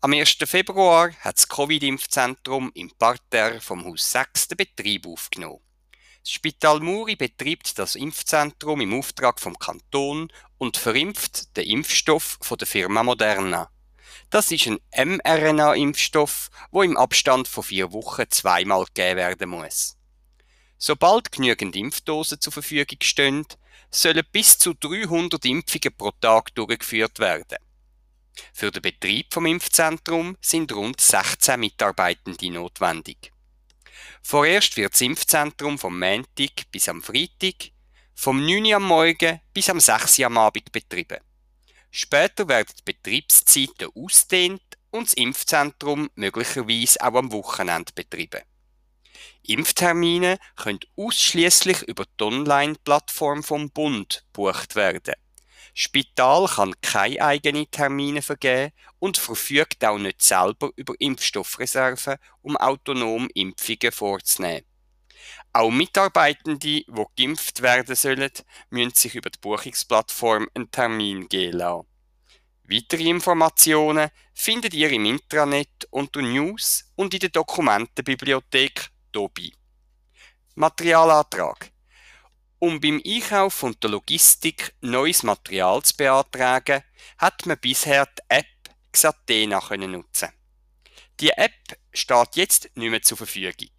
Am 0.00 0.12
1. 0.12 0.38
Februar 0.44 1.12
hat 1.20 1.36
das 1.36 1.48
Covid-Impfzentrum 1.48 2.72
im 2.74 2.90
Parterre 2.98 3.60
vom 3.60 3.84
Haus 3.84 4.10
6 4.10 4.48
den 4.48 4.56
Betrieb 4.56 5.06
aufgenommen. 5.06 5.60
Das 6.22 6.32
Spital 6.32 6.80
Muri 6.80 7.16
betreibt 7.16 7.78
das 7.78 7.94
Impfzentrum 7.94 8.80
im 8.82 8.98
Auftrag 8.98 9.40
vom 9.40 9.58
Kanton 9.58 10.30
und 10.58 10.76
verimpft 10.76 11.56
den 11.56 11.66
Impfstoff 11.66 12.38
von 12.42 12.58
der 12.58 12.66
Firma 12.66 13.02
Moderna. 13.02 13.70
Das 14.28 14.52
ist 14.52 14.66
ein 14.66 14.78
mRNA-Impfstoff, 14.94 16.50
wo 16.70 16.82
im 16.82 16.96
Abstand 16.96 17.48
von 17.48 17.64
vier 17.64 17.92
Wochen 17.92 18.24
zweimal 18.28 18.84
gegeben 18.84 19.16
werden 19.16 19.50
muss. 19.50 19.96
Sobald 20.78 21.32
genügend 21.32 21.74
Impfdosen 21.74 22.40
zur 22.40 22.52
Verfügung 22.52 22.98
stehen, 23.02 23.46
sollen 23.90 24.24
bis 24.30 24.58
zu 24.58 24.74
300 24.74 25.44
Impfungen 25.44 25.96
pro 25.96 26.10
Tag 26.12 26.54
durchgeführt 26.54 27.18
werden. 27.18 27.58
Für 28.52 28.70
den 28.70 28.82
Betrieb 28.82 29.32
vom 29.32 29.46
Impfzentrum 29.46 30.36
sind 30.40 30.72
rund 30.72 31.00
16 31.00 31.58
Mitarbeitende 31.58 32.50
notwendig. 32.50 33.29
Vorerst 34.22 34.76
wird 34.76 34.92
das 34.92 35.00
Impfzentrum 35.00 35.78
vom 35.78 35.98
Montag 35.98 36.70
bis 36.70 36.88
am 36.88 37.02
Freitag, 37.02 37.70
vom 38.14 38.44
9 38.44 38.66
Uhr 38.66 38.76
am 38.76 38.84
Morgen 38.84 39.40
bis 39.52 39.70
am 39.70 39.80
6 39.80 40.18
Uhr 40.18 40.26
am 40.26 40.38
Abend 40.38 40.70
betrieben. 40.72 41.18
Später 41.90 42.48
werden 42.48 42.72
die 42.78 42.92
Betriebszeiten 42.92 43.90
ausdehnt 43.94 44.62
und 44.90 45.08
das 45.08 45.14
Impfzentrum 45.14 46.10
möglicherweise 46.14 47.00
auch 47.00 47.14
am 47.14 47.32
Wochenende 47.32 47.92
betrieben. 47.94 48.42
Impftermine 49.42 50.38
können 50.56 50.80
ausschließlich 50.96 51.82
über 51.82 52.04
die 52.18 52.24
Online-Plattform 52.24 53.42
vom 53.42 53.70
Bund 53.70 54.24
gebucht 54.32 54.76
werden. 54.76 55.14
Spital 55.80 56.46
kann 56.46 56.74
keine 56.82 57.22
eigenen 57.22 57.70
Termine 57.70 58.20
vergeben 58.20 58.74
und 58.98 59.16
verfügt 59.16 59.82
auch 59.82 59.96
nicht 59.96 60.20
selber 60.20 60.70
über 60.76 60.92
Impfstoffreserven, 60.98 62.16
um 62.42 62.58
autonom 62.58 63.30
Impfungen 63.32 63.90
vorzunehmen. 63.90 64.66
Auch 65.54 65.70
Mitarbeitende, 65.70 66.58
die 66.58 66.86
geimpft 67.16 67.62
werden 67.62 67.96
sollen, 67.96 68.30
müssen 68.68 68.94
sich 68.94 69.14
über 69.14 69.30
die 69.30 69.38
Buchungsplattform 69.38 70.48
einen 70.52 70.70
Termin 70.70 71.26
geben 71.30 71.56
lassen. 71.56 71.86
Weitere 72.64 73.08
Informationen 73.08 74.10
findet 74.34 74.74
ihr 74.74 74.90
im 74.90 75.06
Intranet 75.06 75.88
unter 75.88 76.20
News 76.20 76.92
und 76.94 77.14
in 77.14 77.20
der 77.20 77.30
Dokumentenbibliothek 77.30 78.90
Dobi. 79.12 79.54
Materialantrag. 80.56 81.72
Um 82.62 82.78
beim 82.78 83.00
Einkauf 83.06 83.62
und 83.62 83.82
der 83.82 83.90
Logistik 83.90 84.74
neues 84.82 85.22
Material 85.22 85.82
zu 85.82 85.96
beantragen, 85.96 86.82
hat 87.16 87.46
man 87.46 87.58
bisher 87.58 88.04
die 88.04 88.22
App 88.28 88.46
Xatena 88.92 89.62
nutzen. 89.78 90.28
Die 91.20 91.30
App 91.30 91.78
steht 91.94 92.36
jetzt 92.36 92.70
nicht 92.74 92.90
mehr 92.90 93.00
zur 93.00 93.16
Verfügung. 93.16 93.70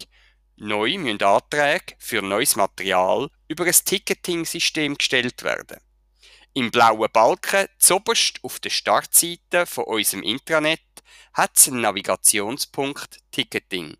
Neu 0.56 0.98
müssen 0.98 1.22
Anträge 1.22 1.94
für 1.98 2.22
neues 2.22 2.56
Material 2.56 3.30
über 3.46 3.66
ein 3.66 3.72
Ticketing-System 3.72 4.98
gestellt 4.98 5.44
werden. 5.44 5.78
Im 6.52 6.72
blauen 6.72 7.08
Balken 7.12 7.68
zoberst 7.78 8.40
auf 8.42 8.58
der 8.58 8.70
Startseite 8.70 9.64
von 9.64 9.84
unserem 9.84 10.24
Intranet 10.24 10.80
hat 11.34 11.56
es 11.56 11.68
einen 11.68 11.82
Navigationspunkt 11.82 13.20
Ticketing. 13.30 13.96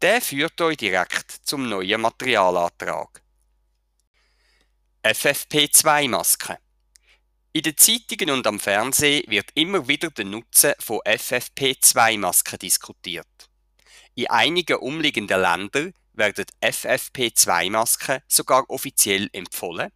Der 0.00 0.22
führt 0.22 0.60
euch 0.60 0.76
direkt 0.76 1.32
zum 1.42 1.68
neuen 1.68 2.00
Materialantrag. 2.00 3.20
FFP2-Masken. 5.08 6.56
In 7.52 7.62
den 7.62 7.76
Zeitungen 7.78 8.30
und 8.30 8.46
am 8.46 8.60
Fernsehen 8.60 9.24
wird 9.26 9.50
immer 9.54 9.88
wieder 9.88 10.10
der 10.10 10.26
Nutzen 10.26 10.74
von 10.80 11.00
FFP2-Masken 11.00 12.58
diskutiert. 12.58 13.48
In 14.14 14.28
einigen 14.28 14.76
umliegenden 14.76 15.40
Ländern 15.40 15.94
werden 16.12 16.44
FFP2-Masken 16.60 18.20
sogar 18.28 18.68
offiziell 18.68 19.30
empfohlen 19.32 19.90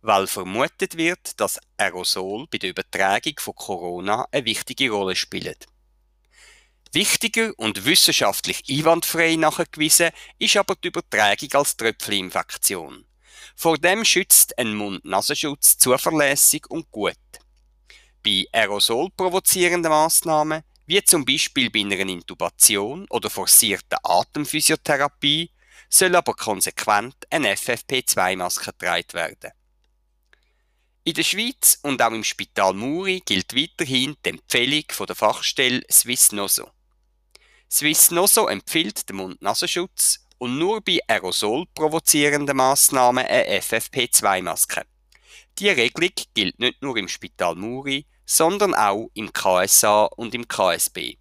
weil 0.00 0.26
vermutet 0.26 0.96
wird, 0.96 1.40
dass 1.40 1.58
Aerosol 1.76 2.46
bei 2.46 2.58
der 2.58 2.70
Übertragung 2.70 3.32
von 3.38 3.54
Corona 3.54 4.28
eine 4.30 4.44
wichtige 4.44 4.90
Rolle 4.90 5.16
spielt. 5.16 5.66
Wichtiger 6.92 7.52
und 7.56 7.84
wissenschaftlich 7.84 8.62
einwandfrei 8.68 9.34
nachgewiesen 9.36 10.10
ist 10.38 10.56
aber 10.56 10.76
die 10.76 10.88
Übertragung 10.88 11.48
als 11.54 11.76
Tröpfcheninfektion. 11.76 13.06
Vor 13.62 13.78
dem 13.78 14.04
schützt 14.04 14.58
ein 14.58 14.74
Mund-Nasenschutz 14.74 15.78
zuverlässig 15.78 16.68
und 16.68 16.90
gut. 16.90 17.14
Bei 18.20 18.44
Aerosol 18.50 19.08
provozierenden 19.16 19.88
Massnahmen, 19.88 20.64
wie 20.86 21.04
zum 21.04 21.24
Beispiel 21.24 21.70
bei 21.70 21.82
einer 21.82 22.00
Intubation 22.00 23.06
oder 23.08 23.30
forcierter 23.30 23.98
Atemphysiotherapie, 24.02 25.52
soll 25.88 26.16
aber 26.16 26.34
konsequent 26.34 27.14
eine 27.30 27.54
FFP2-Maske 27.54 28.72
getragen 28.72 29.12
werden. 29.12 29.52
In 31.04 31.14
der 31.14 31.22
Schweiz 31.22 31.78
und 31.82 32.02
auch 32.02 32.10
im 32.10 32.24
Spital 32.24 32.74
Muri 32.74 33.22
gilt 33.24 33.54
weiterhin 33.54 34.16
die 34.26 34.30
Empfehlung 34.30 34.86
von 34.90 35.06
der 35.06 35.14
Fachstelle 35.14 35.84
Swiss 35.88 36.32
Noso. 36.32 36.68
Swiss 37.70 38.10
Noso 38.10 38.48
empfiehlt 38.48 39.08
den 39.08 39.18
Mund-Nasenschutz 39.18 40.21
und 40.42 40.58
nur 40.58 40.80
bei 40.80 40.98
Aerosol 41.06 41.66
provozierenden 41.72 42.56
Massnahmen 42.56 43.24
eine 43.24 43.60
FFP2-Maske. 43.60 44.82
Die 45.56 45.68
Regelung 45.68 46.10
gilt 46.34 46.58
nicht 46.58 46.82
nur 46.82 46.96
im 46.96 47.06
Spital 47.06 47.54
Muri, 47.54 48.06
sondern 48.26 48.74
auch 48.74 49.08
im 49.14 49.32
KSA 49.32 50.06
und 50.16 50.34
im 50.34 50.48
KSB. 50.48 51.14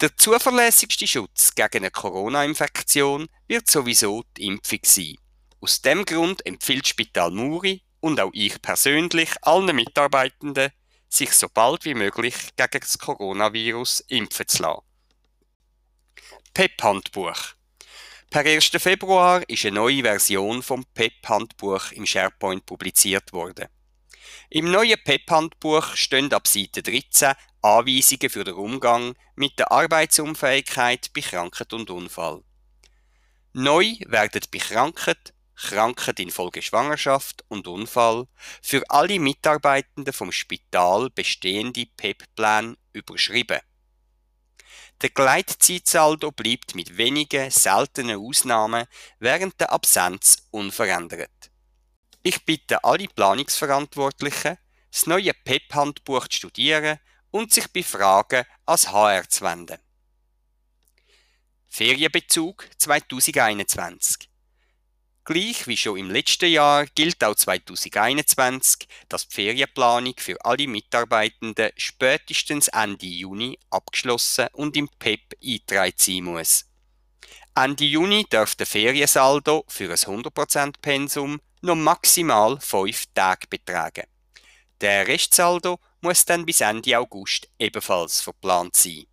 Der 0.00 0.16
zuverlässigste 0.16 1.06
Schutz 1.06 1.54
gegen 1.54 1.80
eine 1.80 1.90
Corona-Infektion 1.90 3.28
wird 3.46 3.70
sowieso 3.70 4.24
die 4.38 4.46
Impfung 4.46 4.80
sein. 4.84 5.16
Aus 5.60 5.82
dem 5.82 6.06
Grund 6.06 6.46
empfiehlt 6.46 6.88
Spital 6.88 7.32
Muri 7.32 7.82
und 8.00 8.20
auch 8.20 8.30
ich 8.32 8.62
persönlich 8.62 9.32
allen 9.42 9.76
Mitarbeitenden, 9.76 10.70
sich 11.10 11.32
so 11.32 11.46
bald 11.52 11.84
wie 11.84 11.92
möglich 11.92 12.36
gegen 12.56 12.80
das 12.80 12.96
Coronavirus 12.96 14.00
impfen 14.08 14.48
zu 14.48 14.62
lassen. 14.62 14.82
PEP-Handbuch 16.54 17.59
Per 18.30 18.46
1. 18.46 18.70
Februar 18.78 19.42
ist 19.48 19.64
eine 19.64 19.74
neue 19.74 20.02
Version 20.02 20.62
vom 20.62 20.84
PEP-Handbuch 20.94 21.90
im 21.90 22.06
SharePoint 22.06 22.64
publiziert 22.64 23.32
worden. 23.32 23.66
Im 24.50 24.70
neuen 24.70 25.02
PEP-Handbuch 25.02 25.96
stehen 25.96 26.32
ab 26.32 26.46
Seite 26.46 26.80
13 26.80 27.32
Anweisungen 27.60 28.30
für 28.30 28.44
den 28.44 28.54
Umgang 28.54 29.16
mit 29.34 29.58
der 29.58 29.72
Arbeitsunfähigkeit 29.72 31.10
bei 31.12 31.22
Krankheit 31.22 31.72
und 31.72 31.90
Unfall. 31.90 32.44
Neu 33.52 33.96
werden 34.06 34.42
bei 34.52 34.58
Krankheit 34.58 35.34
Krankheit 35.56 36.20
infolge 36.20 36.62
Schwangerschaft 36.62 37.44
und 37.48 37.66
Unfall 37.66 38.28
für 38.62 38.88
alle 38.90 39.18
Mitarbeitenden 39.18 40.12
vom 40.12 40.30
Spital 40.30 41.10
bestehende 41.10 41.84
PEP-Plan 41.96 42.76
überschrieben. 42.92 43.58
Der 45.02 45.10
Gleitzeitsaldo 45.10 46.30
bleibt 46.30 46.74
mit 46.74 46.98
wenigen 46.98 47.50
seltenen 47.50 48.18
Ausnahmen 48.18 48.86
während 49.18 49.58
der 49.58 49.72
Absenz 49.72 50.46
unverändert. 50.50 51.50
Ich 52.22 52.44
bitte 52.44 52.84
alle 52.84 53.08
Planungsverantwortlichen, 53.08 54.58
das 54.92 55.06
neue 55.06 55.32
PEP-Handbuch 55.32 56.28
zu 56.28 56.36
studieren 56.36 56.98
und 57.30 57.52
sich 57.52 57.72
bei 57.72 57.82
Fragen 57.82 58.44
als 58.66 58.92
HR 58.92 59.26
zu 59.26 59.44
wenden. 59.44 59.78
Ferienbezug 61.68 62.68
2021 62.76 64.29
Gleich 65.32 65.68
wie 65.68 65.76
schon 65.76 65.96
im 65.96 66.10
letzten 66.10 66.50
Jahr 66.50 66.86
gilt 66.86 67.22
auch 67.22 67.36
2021, 67.36 68.88
dass 69.08 69.28
die 69.28 69.34
Ferienplanung 69.36 70.14
für 70.18 70.44
alle 70.44 70.66
Mitarbeitenden 70.66 71.70
spätestens 71.76 72.66
Ende 72.66 73.06
Juni 73.06 73.56
abgeschlossen 73.70 74.48
und 74.54 74.76
im 74.76 74.88
PEP 74.88 75.36
eingetragen 75.40 75.94
sein 75.96 76.24
muss. 76.24 76.64
Ende 77.54 77.84
Juni 77.84 78.26
darf 78.28 78.56
der 78.56 78.66
Feriensaldo 78.66 79.64
für 79.68 79.90
ein 79.90 79.96
100% 79.96 80.74
Pensum 80.82 81.40
noch 81.60 81.76
maximal 81.76 82.58
5 82.58 83.04
Tage 83.14 83.46
betragen. 83.46 84.08
Der 84.80 85.06
Restsaldo 85.06 85.78
muss 86.00 86.24
dann 86.24 86.44
bis 86.44 86.60
Ende 86.60 86.98
August 86.98 87.48
ebenfalls 87.56 88.20
verplant 88.20 88.74
sein. 88.74 89.06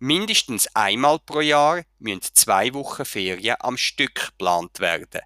Mindestens 0.00 0.68
einmal 0.74 1.18
pro 1.18 1.40
Jahr 1.40 1.82
müssen 1.98 2.22
zwei 2.32 2.72
Wochen 2.72 3.04
Ferien 3.04 3.56
am 3.58 3.76
Stück 3.76 4.26
geplant 4.26 4.78
werden. 4.78 5.22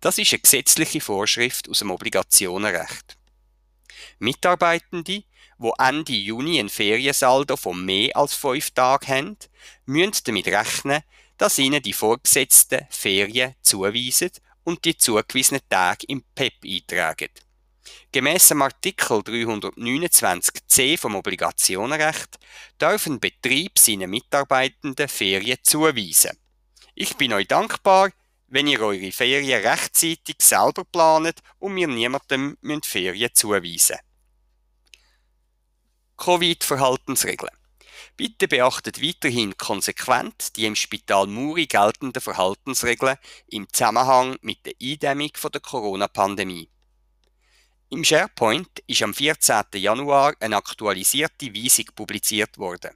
Das 0.00 0.18
ist 0.18 0.32
eine 0.32 0.40
gesetzliche 0.40 1.00
Vorschrift 1.00 1.68
aus 1.70 1.78
dem 1.78 1.90
Obligationenrecht. 1.90 3.16
Mitarbeitende, 4.18 5.24
die 5.58 5.72
Ende 5.78 6.12
Juni 6.12 6.58
ein 6.58 6.68
Feriensaldo 6.68 7.56
von 7.56 7.82
mehr 7.84 8.14
als 8.14 8.34
fünf 8.34 8.70
Tagen 8.72 9.08
haben, 9.08 9.36
müssen 9.86 10.24
damit 10.24 10.48
rechnen, 10.48 11.02
dass 11.38 11.58
ihnen 11.58 11.82
die 11.82 11.94
vorgesetzten 11.94 12.86
Ferien 12.90 13.54
zuweisen 13.62 14.30
und 14.64 14.84
die 14.84 14.96
zugewiesenen 14.96 15.62
Tage 15.70 16.04
im 16.08 16.22
PEP 16.34 16.64
eintragen. 16.64 17.30
Gemäss 18.12 18.48
dem 18.48 18.62
Artikel 18.62 19.18
329c 19.18 20.98
vom 20.98 21.14
Obligationenrecht 21.14 22.38
darf 22.78 23.06
ein 23.06 23.20
Betrieb 23.20 23.78
seinen 23.78 24.10
Mitarbeitenden 24.10 25.08
Ferien 25.08 25.58
zuweisen. 25.62 26.36
Ich 26.94 27.16
bin 27.16 27.32
euch 27.32 27.48
dankbar, 27.48 28.10
wenn 28.48 28.66
ihr 28.66 28.80
eure 28.80 29.12
Ferien 29.12 29.64
rechtzeitig 29.64 30.36
selber 30.40 30.84
planet 30.84 31.40
und 31.58 31.74
mir 31.74 31.86
niemandem 31.86 32.58
Ferien 32.82 33.30
zuweisen 33.32 33.98
Covid-Verhaltensregeln. 36.16 37.54
Bitte 38.16 38.48
beachtet 38.48 39.00
weiterhin 39.02 39.56
konsequent 39.56 40.56
die 40.56 40.66
im 40.66 40.76
Spital 40.76 41.26
Muri 41.26 41.66
geltenden 41.66 42.20
Verhaltensregeln 42.20 43.16
im 43.46 43.66
Zusammenhang 43.72 44.36
mit 44.42 44.66
der 44.66 44.74
Eindämmung 44.82 45.30
der 45.50 45.60
Corona-Pandemie. 45.60 46.68
Im 47.92 48.04
SharePoint 48.04 48.84
ist 48.86 49.02
am 49.02 49.12
14. 49.12 49.64
Januar 49.74 50.34
eine 50.38 50.58
aktualisierte 50.58 51.52
Weisung 51.52 51.86
publiziert 51.96 52.56
worden. 52.56 52.92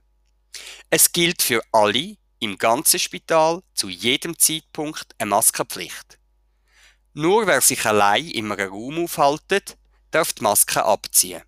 Es 0.88 1.10
gilt 1.10 1.42
für 1.42 1.60
alle 1.72 2.16
im 2.38 2.56
ganzen 2.56 3.00
Spital 3.00 3.64
zu 3.74 3.88
jedem 3.88 4.38
Zeitpunkt 4.38 5.16
eine 5.18 5.30
Maskenpflicht. 5.30 6.20
Nur 7.12 7.48
wer 7.48 7.60
sich 7.60 7.84
allein 7.84 8.28
in 8.28 8.52
einem 8.52 8.70
Raum 8.70 9.02
aufhaltet, 9.02 9.76
darf 10.12 10.32
die 10.32 10.44
Maske 10.44 10.84
abziehen. 10.84 11.42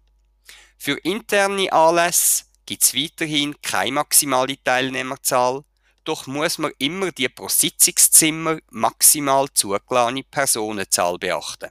Für 0.76 0.98
interne 1.04 1.72
Anlässe 1.72 2.46
gibt 2.66 2.82
es 2.82 2.94
weiterhin 2.94 3.54
keine 3.62 3.92
maximale 3.92 4.60
Teilnehmerzahl, 4.64 5.62
doch 6.02 6.26
muss 6.26 6.58
man 6.58 6.72
immer 6.78 7.12
die 7.12 7.28
pro 7.28 7.48
Sitzungszimmer 7.48 8.58
maximal 8.70 9.46
zugelassene 9.54 10.24
Personenzahl 10.24 11.16
beachten. 11.18 11.70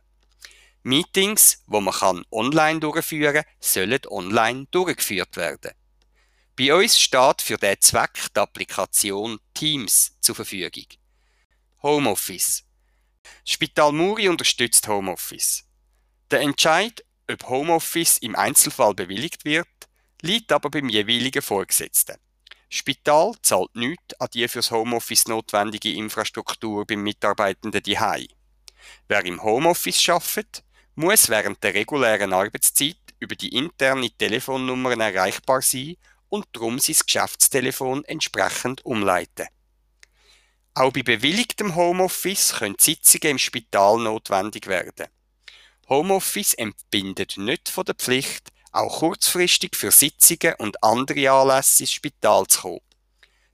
Meetings, 0.86 1.64
wo 1.66 1.82
man 1.82 1.96
kann 1.96 2.24
online 2.30 2.80
durchführen 2.80 3.34
kann, 3.34 3.44
sollen 3.60 4.00
online 4.08 4.68
durchgeführt 4.70 5.36
werden. 5.36 5.72
Bei 6.56 6.76
uns 6.76 7.00
steht 7.00 7.42
für 7.42 7.58
diesen 7.58 7.82
Zweck 7.82 8.28
die 8.36 8.40
Applikation 8.40 9.40
Teams 9.56 10.16
zur 10.22 10.36
Verfügung. 10.36 10.86
Homeoffice. 11.82 12.66
Spital 13.44 13.94
Muri 13.94 14.30
unterstützt 14.30 14.88
Homeoffice. 14.88 15.64
Der 16.30 16.42
Entscheid, 16.42 17.04
ob 17.32 17.50
Homeoffice 17.50 18.20
im 18.20 18.36
Einzelfall 18.36 18.94
bewilligt 18.94 19.44
wird, 19.44 19.68
liegt 20.22 20.52
aber 20.52 20.70
beim 20.70 20.88
jeweiligen 20.88 21.42
Vorgesetzten. 21.42 22.18
Spital 22.70 23.34
zahlt 23.42 23.76
nichts 23.76 24.14
an 24.20 24.28
die 24.32 24.48
fürs 24.48 24.70
Homeoffice 24.70 25.28
notwendige 25.28 25.94
Infrastruktur 25.94 26.86
beim 26.86 27.02
Mitarbeitenden 27.02 27.82
die 27.82 27.98
Wer 29.08 29.26
im 29.26 29.42
Homeoffice 29.42 30.10
arbeitet, 30.10 30.65
muss 30.96 31.30
während 31.30 31.64
der 31.64 31.74
regulären 31.74 32.34
Arbeitszeit 32.34 32.98
über 33.20 33.36
die 33.36 33.56
interne 33.56 34.10
Telefonnummern 34.10 35.00
erreichbar 35.02 35.62
sein 35.62 35.98
und 36.30 36.48
darum 36.54 36.80
sein 36.80 36.98
Geschäftstelefon 37.06 38.04
entsprechend 38.06 38.86
umleiten. 38.86 39.48
Auch 40.74 40.92
bei 40.92 41.04
bewilligtem 41.04 41.76
Homeoffice 41.76 42.56
können 42.58 42.76
Sitzungen 42.80 43.32
im 43.32 43.40
Spital 43.40 43.98
notwendig 44.00 44.68
werden. 44.68 45.08
Homeoffice 45.88 46.54
entbindet 46.56 47.38
nicht 47.38 47.70
von 47.70 47.86
der 47.86 47.96
Pflicht, 47.96 48.50
auch 48.72 49.00
kurzfristig 49.00 49.76
für 49.76 49.92
Sitzungen 49.92 50.56
und 50.58 50.84
andere 50.84 51.32
Anlässe 51.32 51.84
ins 51.84 51.94
Spital 51.94 52.46
zu 52.48 52.62
kommen. 52.62 52.80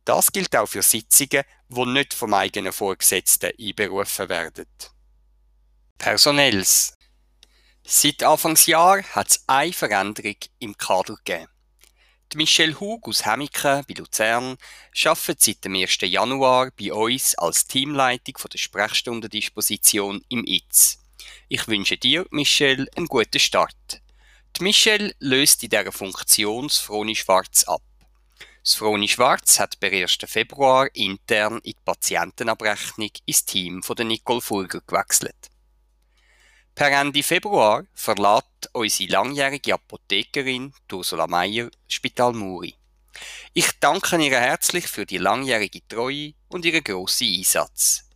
Das 0.04 0.32
gilt 0.32 0.56
auch 0.56 0.68
für 0.68 0.82
Sitzungen, 0.82 1.44
die 1.70 1.86
nicht 1.86 2.14
vom 2.16 2.34
eigenen 2.34 2.74
Vorgesetzten 2.74 3.52
einberufen 3.60 4.30
werden. 4.30 4.66
Personells. 6.00 6.98
Seit 7.94 8.24
Anfangsjahr 8.24 9.04
hat 9.04 9.32
es 9.32 9.44
eine 9.48 9.74
Veränderung 9.74 10.38
im 10.60 10.78
Kader 10.78 11.18
gegeben. 11.26 11.50
Die 12.32 12.38
Michelle 12.38 12.80
Hug 12.80 13.06
aus 13.06 13.26
Hemmiken 13.26 13.84
bei 13.86 13.94
Luzern 13.96 14.56
arbeitet 15.04 15.42
seit 15.42 15.66
dem 15.66 15.76
1. 15.76 15.98
Januar 16.04 16.72
bei 16.80 16.94
uns 16.94 17.36
als 17.36 17.68
Teamleitung 17.68 18.38
von 18.38 18.50
der 18.50 18.60
Sprechstundendisposition 18.60 20.24
im 20.30 20.46
ITS. 20.46 21.00
Ich 21.50 21.68
wünsche 21.68 21.98
dir, 21.98 22.26
Michelle, 22.32 22.88
einen 22.96 23.08
guten 23.08 23.40
Start. 23.40 24.02
Die 24.56 24.64
Michelle 24.64 25.14
löst 25.20 25.62
in 25.62 25.70
dieser 25.72 25.92
Funktion 25.92 26.70
das 26.70 26.78
Froni 26.78 27.18
Schwarz 27.18 27.66
ab. 27.66 27.84
Das 28.64 28.74
Froni 28.74 29.10
Schwarz 29.10 29.60
hat 29.60 29.82
per 29.82 29.92
1. 29.92 30.18
Februar 30.28 30.88
intern 30.94 31.56
in 31.56 31.74
die 31.74 31.76
Patientenabrechnung 31.84 33.12
ins 33.26 33.44
Team 33.44 33.84
von 33.84 33.98
der 33.98 34.06
Nicole 34.06 34.40
Fulger 34.40 34.80
gewechselt. 34.80 35.51
Per 36.82 37.00
Ende 37.00 37.22
Februar 37.22 37.86
verlässt 37.94 38.72
unsere 38.74 39.12
langjährige 39.12 39.76
Apothekerin 39.76 40.74
Ursula 40.92 41.28
Meyer 41.28 41.70
Spital 41.88 42.34
Muri. 42.34 42.74
Ich 43.54 43.70
danke 43.80 44.18
ihr 44.18 44.40
herzlich 44.40 44.88
für 44.88 45.06
die 45.06 45.20
langjährige 45.20 45.88
Treue 45.88 46.34
und 46.48 46.66
ihren 46.66 46.84
grossen 46.84 47.28
Einsatz. 47.28 48.10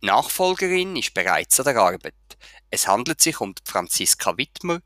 Nachfolgerin 0.00 0.96
ist 0.96 1.14
bereits 1.14 1.60
an 1.60 1.66
der 1.66 1.76
Arbeit. 1.76 2.14
Es 2.68 2.88
handelt 2.88 3.20
sich 3.20 3.38
um 3.40 3.54
Franziska 3.64 4.36
Wittmer, 4.36 4.80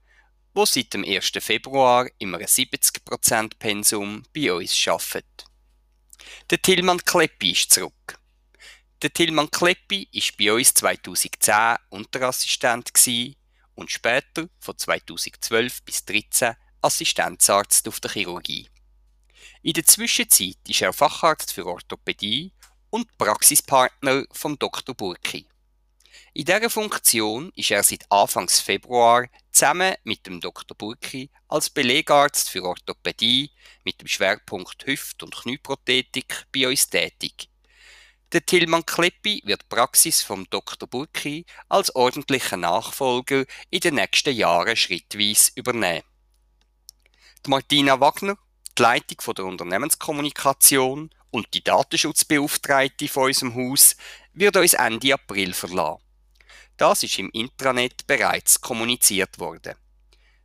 die 0.55 0.67
seit 0.67 0.93
dem 0.93 1.03
1. 1.03 1.33
Februar 1.41 2.07
im 2.19 2.35
70% 2.35 3.53
Pensum 3.59 4.23
bei 4.35 4.53
uns 4.53 4.87
arbeitet. 4.87 5.47
Der 6.51 6.61
Tillmann 6.61 7.03
Kleppi 7.03 7.53
ist 7.53 7.73
zurück. 7.73 8.19
Der 9.01 9.13
Tilman 9.13 9.49
Kleppi 9.49 10.09
war 10.13 10.37
bei 10.37 10.53
uns 10.53 10.75
2010 10.75 11.77
Unterassistent 11.91 12.91
und 13.77 13.93
später 13.93 14.49
von 14.59 14.77
2012 14.77 15.85
bis 15.85 16.05
2013 16.05 16.57
Assistenzarzt 16.83 17.87
auf 17.87 18.01
der 18.01 18.11
Chirurgie. 18.11 18.69
In 19.63 19.75
der 19.75 19.85
Zwischenzeit 19.85 20.57
ist 20.67 20.83
er 20.83 20.93
Facharzt 20.93 21.53
für 21.53 21.65
Orthopädie 21.65 22.53
und 22.91 23.17
Praxispartner 23.19 24.25
von 24.33 24.59
Dr. 24.59 24.97
Burki. 24.97 25.47
In 26.35 26.47
dieser 26.47 26.69
Funktion 26.69 27.53
ist 27.55 27.71
er 27.71 27.85
seit 27.85 28.05
Anfangs 28.11 28.59
Februar 28.59 29.29
zusammen 29.53 29.95
mit 30.03 30.27
dem 30.27 30.41
Dr. 30.41 30.77
Burki 30.77 31.31
als 31.47 31.71
Belegarzt 31.71 32.51
für 32.51 32.65
Orthopädie 32.65 33.53
mit 33.85 34.01
dem 34.01 34.09
Schwerpunkt 34.09 34.85
Hüft- 34.87 35.23
und 35.23 35.37
Knieprothetik 35.37 36.47
bei 36.53 36.67
uns 36.67 36.89
tätig 36.89 37.48
der 38.33 38.45
Tilman 38.45 38.85
Kleppi 38.85 39.41
wird 39.47 39.69
Praxis 39.71 40.23
vom 40.23 40.49
Dr. 40.51 40.87
Burki 40.87 41.47
als 41.69 41.95
ordentlicher 41.95 42.59
Nachfolger 42.59 43.47
in 43.71 43.81
den 43.81 43.95
nächsten 43.95 44.35
Jahren 44.35 44.77
schrittweise 44.77 45.53
übernehmen. 45.55 46.05
Die 47.47 47.51
Martina 47.51 47.99
Wagner, 48.01 48.37
die 48.77 48.83
Leitung 48.83 49.35
der 49.35 49.45
Unternehmenskommunikation 49.47 51.11
und 51.31 51.55
die 51.55 51.65
Datenschutzbeauftragte 51.65 53.09
von 53.09 53.25
unserem 53.25 53.55
Haus, 53.55 53.97
wird 54.35 54.57
uns 54.57 54.75
Ende 54.75 55.15
April 55.15 55.55
verlassen. 55.55 56.03
Das 56.77 57.03
ist 57.03 57.19
im 57.19 57.31
Intranet 57.31 58.07
bereits 58.07 58.61
kommuniziert 58.61 59.39
worden. 59.39 59.75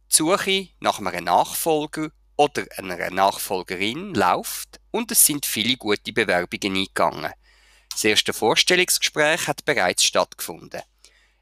Die 0.10 0.16
Suche 0.16 0.70
nach 0.80 1.00
einem 1.00 1.26
Nachfolger 1.26 2.12
oder 2.38 2.66
einer 2.78 3.12
Nachfolgerin 3.12 4.14
läuft 4.14 4.80
und 4.92 5.12
es 5.12 5.26
sind 5.26 5.46
viele 5.46 5.76
gute 5.76 6.14
Bewerbungen 6.14 6.78
eingegangen. 6.78 7.34
Das 7.94 8.04
erste 8.04 8.34
Vorstellungsgespräch 8.34 9.48
hat 9.48 9.66
bereits 9.66 10.04
stattgefunden. 10.04 10.82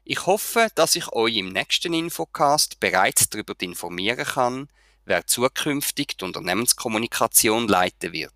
Ich 0.04 0.26
hoffe, 0.26 0.68
dass 0.74 0.96
ich 0.96 1.08
euch 1.12 1.36
im 1.36 1.48
nächsten 1.48 1.94
Infocast 1.94 2.78
bereits 2.78 3.30
darüber 3.30 3.54
informieren 3.60 4.26
kann, 4.26 4.68
wer 5.06 5.26
zukünftig 5.26 6.18
die 6.18 6.24
Unternehmenskommunikation 6.24 7.68
leiten 7.68 8.12
wird. 8.12 8.34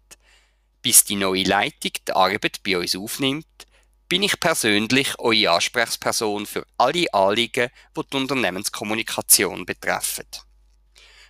Bis 0.81 1.05
die 1.05 1.17
neue 1.17 1.43
Leitung 1.43 1.93
die 2.09 2.13
Arbeit 2.13 2.63
bei 2.65 2.79
uns 2.79 2.97
aufnimmt, 2.97 3.47
bin 4.09 4.23
ich 4.23 4.41
persönlich 4.41 5.19
eure 5.19 5.51
Ansprechperson 5.51 6.47
für 6.47 6.67
alle 6.79 7.13
Anliegen, 7.13 7.71
die 7.97 8.03
die 8.11 8.17
Unternehmenskommunikation 8.17 9.67
betreffen. 9.67 10.27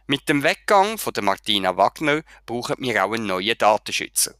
Mit 0.06 0.28
dem 0.28 0.44
Weggang 0.44 0.98
von 0.98 1.12
Martina 1.22 1.76
Wagner 1.76 2.22
brauchen 2.46 2.76
wir 2.78 3.04
auch 3.04 3.12
einen 3.12 3.26
neuen 3.26 3.58
Datenschützer. 3.58 4.34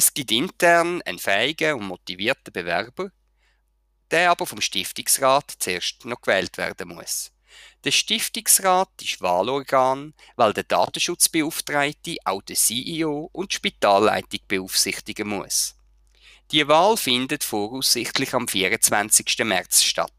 Es 0.00 0.14
gibt 0.14 0.30
intern 0.30 1.02
einen 1.02 1.18
fähigen 1.18 1.74
und 1.74 1.88
motivierten 1.88 2.52
Bewerber, 2.52 3.10
der 4.12 4.30
aber 4.30 4.46
vom 4.46 4.60
Stiftungsrat 4.60 5.56
zuerst 5.58 6.04
noch 6.04 6.20
gewählt 6.20 6.56
werden 6.56 6.90
muss. 6.90 7.32
Der 7.82 7.90
Stiftungsrat 7.90 8.90
ist 9.02 9.20
Wahlorgan, 9.20 10.14
weil 10.36 10.52
der 10.52 10.62
Datenschutzbeauftragte 10.62 12.14
auch 12.24 12.42
den 12.42 12.54
CEO 12.54 13.28
und 13.32 13.50
die 13.50 13.56
Spitalleitung 13.56 14.38
beaufsichtigen 14.46 15.26
muss. 15.26 15.74
Die 16.52 16.68
Wahl 16.68 16.96
findet 16.96 17.42
voraussichtlich 17.42 18.34
am 18.34 18.46
24. 18.46 19.38
März 19.38 19.82
statt. 19.82 20.12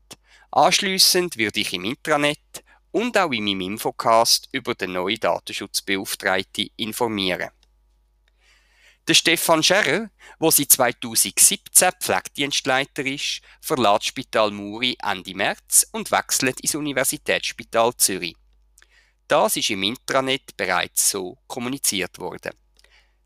Anschließend 0.52 1.38
würde 1.38 1.62
ich 1.62 1.72
im 1.72 1.86
Intranet 1.86 2.66
und 2.92 3.18
auch 3.18 3.32
in 3.32 3.46
meinem 3.46 3.62
Infocast 3.62 4.50
über 4.52 4.76
den 4.76 4.92
neuen 4.92 5.22
Datenschutzbeauftragten 5.22 6.68
informieren. 6.76 7.52
Der 9.10 9.16
Stefan 9.16 9.64
Scherer, 9.64 10.12
der 10.40 10.52
seit 10.52 10.72
2017 10.72 11.94
Pflegedienstleiter 12.00 13.04
ist, 13.08 13.42
verlässt 13.60 14.06
Spital 14.06 14.52
Muri 14.52 14.98
Ende 15.02 15.34
März 15.34 15.88
und 15.94 16.12
wechselt 16.12 16.60
ins 16.60 16.76
Universitätsspital 16.76 17.96
Zürich. 17.98 18.36
Das 19.28 19.58
ist 19.58 19.72
im 19.72 19.82
Intranet 19.82 20.56
bereits 20.56 21.10
so 21.10 21.40
kommuniziert 21.48 22.20
worden. 22.20 22.52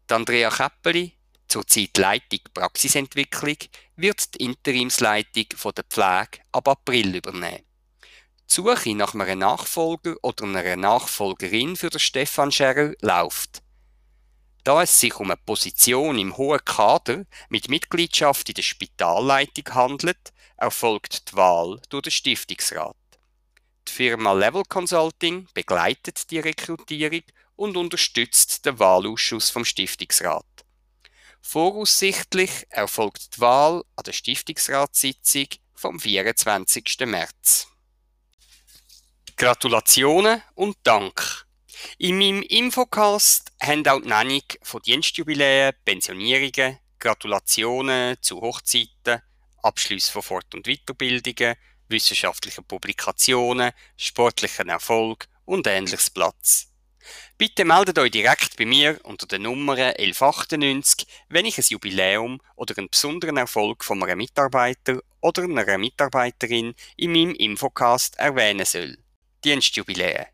Die 0.10 0.14
Andrea 0.14 0.50
Käppeli, 0.50 1.18
zurzeit 1.50 1.98
Leitung 1.98 2.40
Praxisentwicklung, 2.54 3.58
wird 3.98 4.36
die 4.36 4.46
Interimsleitung 4.46 5.48
von 5.58 5.74
der 5.76 5.84
Pflege 5.84 6.46
ab 6.54 6.66
April 6.70 7.18
übernehmen. 7.18 7.66
Die 8.40 8.54
Suche 8.56 8.96
nach 8.96 9.16
einem 9.16 9.40
Nachfolger 9.40 10.16
oder 10.22 10.46
einer 10.46 10.78
Nachfolgerin 10.78 11.76
für 11.76 11.90
den 11.90 12.00
Stefan 12.00 12.54
Scherer 12.54 12.94
läuft. 13.02 13.63
Da 14.64 14.84
es 14.84 14.98
sich 14.98 15.16
um 15.16 15.30
eine 15.30 15.38
Position 15.38 16.18
im 16.18 16.38
hohen 16.38 16.64
Kader 16.64 17.26
mit 17.50 17.68
Mitgliedschaft 17.68 18.48
in 18.48 18.56
der 18.56 18.62
Spitalleitung 18.62 19.74
handelt, 19.74 20.32
erfolgt 20.56 21.32
die 21.32 21.36
Wahl 21.36 21.82
durch 21.90 22.04
den 22.04 22.12
Stiftungsrat. 22.12 22.96
Die 23.88 23.92
Firma 23.92 24.32
Level 24.32 24.64
Consulting 24.64 25.50
begleitet 25.54 26.32
die 26.32 26.40
Rekrutierung 26.40 27.24
und 27.58 27.76
unterstützt 27.76 28.66
den 28.66 28.80
Wahlausschuss 28.80 29.50
vom 29.50 29.66
Stiftungsrat. 29.66 30.46
Voraussichtlich 31.42 32.66
erfolgt 32.70 33.36
die 33.36 33.42
Wahl 33.42 33.84
an 33.98 34.04
der 34.06 34.14
Stiftungsratssitzung 34.14 35.48
vom 35.76 36.00
24. 36.00 37.00
März. 37.06 37.68
Gratulationen 39.36 40.42
und 40.56 40.78
Dank 40.84 41.43
in 41.98 42.18
meinem 42.18 42.42
Infocast 42.44 43.52
haben 43.62 43.88
auch 43.88 44.02
die 44.02 44.08
Nennung 44.08 44.44
von 44.62 44.82
Dienstjubiläen, 44.82 45.74
Pensionierungen, 45.86 46.80
Gratulationen 47.00 48.18
zu 48.22 48.42
Hochzeiten, 48.42 49.22
Abschlüsse 49.62 50.12
von 50.12 50.22
Fort- 50.22 50.56
und 50.56 50.68
Weiterbildungen, 50.68 51.56
wissenschaftlichen 51.88 52.64
Publikationen, 52.66 53.72
sportlichen 53.98 54.70
Erfolg 54.70 55.28
und 55.46 55.68
ähnliches 55.68 56.10
Platz. 56.10 56.70
Bitte 57.38 57.66
meldet 57.66 58.00
euch 58.00 58.12
direkt 58.12 58.56
bei 58.58 58.66
mir 58.66 59.00
unter 59.04 59.28
der 59.28 59.40
Nummer 59.40 59.74
1198, 59.74 61.08
wenn 61.30 61.46
ich 61.46 61.58
ein 61.58 61.66
Jubiläum 61.68 62.40
oder 62.56 62.78
einen 62.78 62.90
besonderen 62.90 63.38
Erfolg 63.38 63.84
von 63.84 64.02
einem 64.04 64.18
Mitarbeiter 64.18 65.00
oder 65.20 65.44
einer 65.44 65.78
Mitarbeiterin 65.78 66.74
in 66.96 67.12
meinem 67.12 67.36
Infocast 67.36 68.18
erwähnen 68.18 68.66
soll. 68.66 68.98
Dienstjubiläe. 69.44 70.33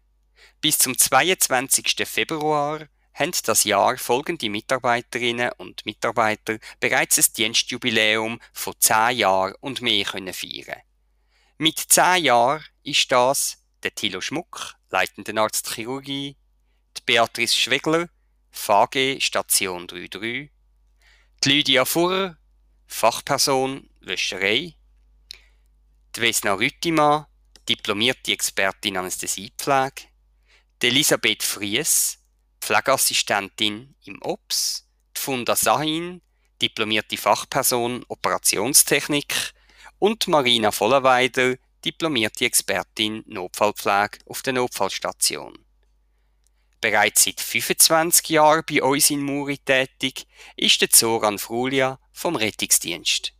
Bis 0.61 0.77
zum 0.77 0.97
22. 0.97 2.05
Februar 2.05 2.85
haben 3.13 3.31
das 3.45 3.63
Jahr 3.63 3.97
folgende 3.97 4.49
Mitarbeiterinnen 4.49 5.53
und 5.57 5.85
Mitarbeiter 5.85 6.57
bereits 6.81 7.17
ein 7.17 7.33
Dienstjubiläum 7.37 8.41
von 8.51 8.73
10 8.77 9.19
Jahren 9.19 9.55
und 9.61 9.81
mehr 9.81 10.03
können 10.03 10.33
feiern. 10.33 10.81
Mit 11.59 11.79
10 11.79 12.25
Jahren 12.25 12.65
ist 12.83 13.09
das 13.09 13.63
der 13.83 13.95
Thilo 13.95 14.19
Schmuck, 14.19 14.75
leitender 14.89 15.41
Arzt 15.41 15.73
Chirurgie, 15.73 16.35
die 16.97 17.01
Beatrice 17.05 17.55
Schwegler, 17.55 18.09
VG 18.51 19.21
Station 19.21 19.87
33, 19.87 20.51
die 21.41 21.49
Lydia 21.49 21.85
Furrer, 21.85 22.37
Fachperson 22.85 23.89
Wäscherei, 24.01 24.75
die 26.15 26.19
Vesna 26.19 26.55
Rüttimann, 26.55 27.27
diplomierte 27.69 28.33
Expertin 28.33 28.97
Anästhesiepflege, 28.97 30.09
Elisabeth 30.87 31.43
Fries, 31.43 32.19
Pflegeassistentin 32.61 33.95
im 34.05 34.21
OPS, 34.21 34.87
die 35.15 35.19
Funda 35.19 35.55
Sahin, 35.55 36.21
diplomierte 36.61 37.17
Fachperson 37.17 38.05
Operationstechnik 38.07 39.53
und 39.97 40.27
Marina 40.29 40.71
Vollerweider, 40.71 41.57
diplomierte 41.83 42.45
Expertin 42.45 43.23
Notfallpflege 43.27 44.19
auf 44.25 44.41
der 44.41 44.53
Notfallstation. 44.53 45.57
Bereits 46.79 47.25
seit 47.25 47.41
25 47.41 48.29
Jahren 48.29 48.63
bei 48.69 48.81
uns 48.81 49.09
in 49.09 49.21
Muri 49.21 49.57
tätig 49.57 50.27
ist 50.55 50.79
der 50.79 50.89
Zoran 50.89 51.39
Frulia 51.39 51.99
vom 52.13 52.37
Rettungsdienst. 52.37 53.33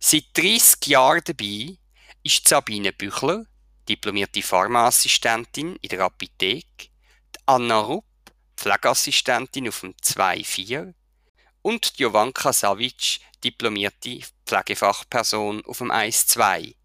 Seit 0.00 0.24
30 0.34 0.86
Jahren 0.86 1.22
dabei 1.24 1.78
ist 2.24 2.48
Sabine 2.48 2.92
Büchler, 2.92 3.46
diplomierte 3.90 4.40
Pharmaassistentin 4.40 5.76
in 5.82 5.88
der 5.88 6.02
Apotheke, 6.02 6.88
Anna 7.44 7.80
Rupp, 7.80 8.04
Pflegeassistentin 8.56 9.68
auf 9.68 9.80
dem 9.80 9.94
2-4 9.94 10.94
und 11.62 11.98
Jovanka 11.98 12.52
Savic, 12.52 13.18
diplomierte 13.42 14.20
Pflegefachperson 14.46 15.64
auf 15.64 15.78
dem 15.78 15.90
1-2. 15.90 16.76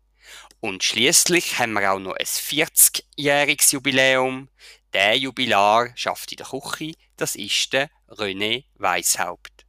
Und 0.62 0.84
schließlich 0.84 1.60
haben 1.60 1.74
wir 1.74 1.92
auch 1.92 2.00
noch 2.00 2.16
ein 2.16 2.26
40-jähriges 2.26 3.74
Jubiläum. 3.74 4.50
Der 4.92 5.16
Jubilar 5.16 5.92
schafft 5.96 6.32
in 6.32 6.38
der 6.38 6.48
Küche, 6.48 6.94
das 7.18 7.36
ist 7.36 7.72
der 7.74 7.92
René 8.10 8.64
Weishaupt. 8.76 9.65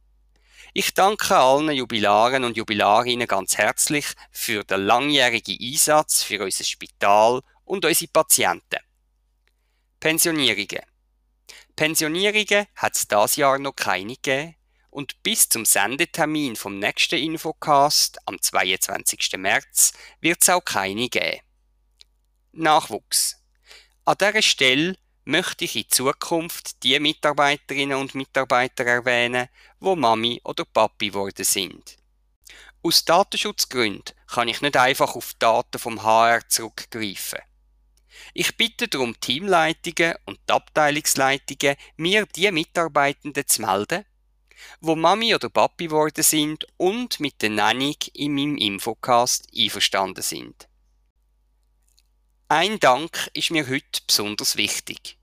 Ich 0.79 0.93
danke 0.93 1.35
allen 1.35 1.71
Jubilaren 1.71 2.43
und 2.43 2.55
Jubilarinnen 2.55 3.27
ganz 3.27 3.57
herzlich 3.57 4.05
für 4.29 4.63
den 4.63 4.81
langjährigen 4.81 5.57
Einsatz 5.59 6.21
für 6.21 6.43
unser 6.43 6.63
Spital 6.63 7.41
und 7.63 7.83
unsere 7.83 8.11
Patienten. 8.11 8.77
Pensionierungen. 9.99 10.83
Pensionierungen 11.75 12.67
hat 12.75 12.95
es 12.95 13.07
dieses 13.07 13.37
Jahr 13.37 13.57
noch 13.57 13.75
keine 13.75 14.17
gegeben 14.17 14.53
und 14.91 15.23
bis 15.23 15.49
zum 15.49 15.65
Sendetermin 15.65 16.55
vom 16.55 16.77
nächsten 16.77 17.17
Infocast 17.17 18.19
am 18.27 18.39
22. 18.39 19.31
März 19.37 19.93
wird 20.21 20.43
es 20.43 20.49
auch 20.49 20.63
keine 20.63 21.09
geben. 21.09 21.41
Nachwuchs. 22.51 23.43
An 24.05 24.15
dieser 24.19 24.43
Stelle 24.43 24.95
möchte 25.27 25.65
ich 25.65 25.75
in 25.75 25.89
Zukunft 25.89 26.83
die 26.83 26.97
Mitarbeiterinnen 26.99 27.97
und 27.97 28.15
Mitarbeiter 28.15 28.85
erwähnen, 28.85 29.49
wo 29.79 29.95
Mami 29.95 30.39
oder 30.45 30.63
Papi 30.63 31.09
geworden 31.09 31.43
sind. 31.43 31.97
Aus 32.81 33.03
Datenschutzgründen 33.03 34.15
kann 34.27 34.47
ich 34.47 34.61
nicht 34.61 34.77
einfach 34.77 35.15
auf 35.15 35.33
Daten 35.33 35.79
vom 35.79 36.01
HR 36.01 36.47
zurückgreifen. 36.47 37.39
Ich 38.33 38.55
bitte 38.55 38.87
darum 38.87 39.19
Teamleitungen 39.19 40.15
und 40.25 40.39
die 40.47 40.53
Abteilungsleitungen, 40.53 41.75
mir 41.97 42.25
die 42.27 42.49
Mitarbeitenden 42.49 43.45
zu 43.45 43.63
melden, 43.63 44.05
wo 44.79 44.95
Mami 44.95 45.35
oder 45.35 45.49
Papi 45.49 45.87
geworden 45.87 46.23
sind 46.23 46.65
und 46.77 47.19
mit 47.19 47.41
der 47.41 47.49
Nennung 47.49 47.97
in 48.13 48.33
meinem 48.33 48.57
Infocast 48.57 49.47
einverstanden 49.55 50.23
sind. 50.23 50.69
Ein 52.47 52.79
Dank 52.79 53.29
ist 53.33 53.51
mir 53.51 53.67
heute 53.67 53.99
besonders 54.07 54.55
wichtig. 54.55 55.16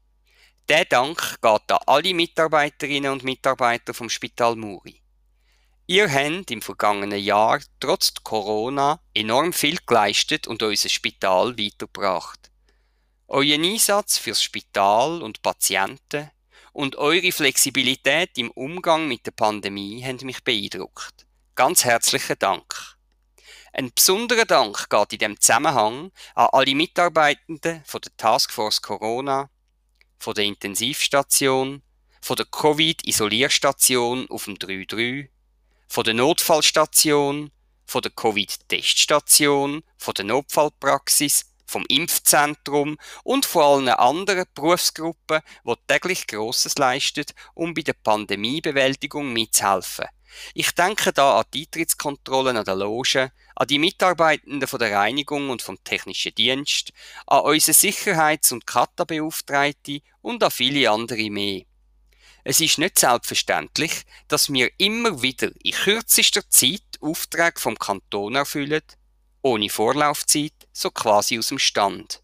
Der 0.70 0.86
Dank 0.86 1.42
geht 1.42 1.72
an 1.72 1.78
alle 1.86 2.14
Mitarbeiterinnen 2.14 3.12
und 3.12 3.22
Mitarbeiter 3.22 3.92
vom 3.92 4.08
Spital 4.08 4.56
Muri. 4.56 5.02
Ihr 5.86 6.10
habt 6.10 6.50
im 6.50 6.62
vergangenen 6.62 7.22
Jahr 7.22 7.60
trotz 7.80 8.14
Corona 8.22 8.98
enorm 9.12 9.52
viel 9.52 9.76
geleistet 9.84 10.46
und 10.46 10.62
unser 10.62 10.88
Spital 10.88 11.58
weitergebracht. 11.58 12.50
Euer 13.28 13.58
Einsatz 13.58 14.16
fürs 14.16 14.42
Spital 14.42 15.22
und 15.22 15.42
Patienten 15.42 16.30
und 16.72 16.96
eure 16.96 17.30
Flexibilität 17.30 18.38
im 18.38 18.50
Umgang 18.50 19.06
mit 19.06 19.26
der 19.26 19.32
Pandemie 19.32 20.02
haben 20.02 20.24
mich 20.24 20.42
beeindruckt. 20.44 21.26
Ganz 21.54 21.84
herzlichen 21.84 22.38
Dank. 22.38 22.96
Ein 23.74 23.92
besonderer 23.92 24.46
Dank 24.46 24.88
geht 24.88 25.12
in 25.12 25.18
dem 25.18 25.40
Zusammenhang 25.40 26.10
an 26.34 26.48
alle 26.52 26.74
Mitarbeitenden 26.74 27.82
von 27.84 28.00
der 28.00 28.16
Taskforce 28.16 28.80
Corona, 28.80 29.50
von 30.18 30.34
der 30.34 30.44
Intensivstation, 30.44 31.82
von 32.20 32.36
der 32.36 32.46
Covid-Isolierstation 32.46 34.28
auf 34.30 34.44
dem 34.44 34.58
33, 34.58 35.28
von 35.88 36.04
der 36.04 36.14
Notfallstation, 36.14 37.50
von 37.86 38.02
der 38.02 38.12
Covid-Teststation, 38.12 39.82
von 39.98 40.14
der 40.14 40.24
Notfallpraxis 40.24 41.54
vom 41.66 41.84
Impfzentrum 41.88 42.98
und 43.22 43.46
von 43.46 43.62
allen 43.62 43.88
anderen 43.88 44.44
Berufsgruppen, 44.54 45.40
die 45.64 45.74
täglich 45.86 46.26
Grosses 46.26 46.76
leisten, 46.76 47.24
um 47.54 47.74
bei 47.74 47.82
der 47.82 47.94
Pandemiebewältigung 47.94 49.32
mitzuhelfen. 49.32 50.06
Ich 50.54 50.72
denke 50.72 51.12
da 51.12 51.38
an 51.38 51.44
die 51.52 51.62
Eintrittskontrollen 51.62 52.56
an 52.56 52.64
der 52.64 52.76
Loge, 52.76 53.32
an 53.54 53.66
die 53.68 53.78
Mitarbeitenden 53.78 54.66
von 54.68 54.78
der 54.78 54.92
Reinigung 54.92 55.50
und 55.50 55.62
vom 55.62 55.82
technischen 55.84 56.34
Dienst, 56.34 56.92
an 57.26 57.40
unsere 57.40 57.74
Sicherheits- 57.74 58.52
und 58.52 58.66
Kata-Beauftragte 58.66 60.00
und 60.22 60.42
an 60.42 60.50
viele 60.50 60.90
andere 60.90 61.30
mehr. 61.30 61.62
Es 62.44 62.60
ist 62.60 62.78
nicht 62.78 62.98
selbstverständlich, 62.98 64.02
dass 64.28 64.52
wir 64.52 64.70
immer 64.78 65.22
wieder 65.22 65.50
in 65.62 65.72
kürzester 65.72 66.48
Zeit 66.50 66.82
Aufträge 67.00 67.58
vom 67.58 67.78
Kanton 67.78 68.34
erfüllen, 68.34 68.82
ohne 69.40 69.70
Vorlaufzeit, 69.70 70.52
so 70.72 70.90
quasi 70.90 71.38
aus 71.38 71.48
dem 71.48 71.58
Stand. 71.58 72.22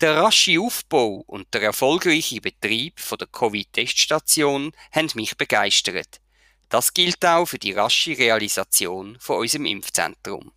Der 0.00 0.16
rasche 0.16 0.60
Aufbau 0.60 1.24
und 1.26 1.52
der 1.52 1.62
erfolgreiche 1.62 2.40
Betrieb 2.40 3.00
von 3.00 3.18
der 3.18 3.26
Covid-Teststation 3.26 4.72
haben 4.92 5.10
mich 5.14 5.36
begeistert. 5.36 6.20
Das 6.68 6.92
gilt 6.94 7.24
auch 7.24 7.46
für 7.46 7.58
die 7.58 7.72
rasche 7.72 8.16
Realisation 8.16 9.16
von 9.20 9.38
unserem 9.38 9.66
Impfzentrum. 9.66 10.52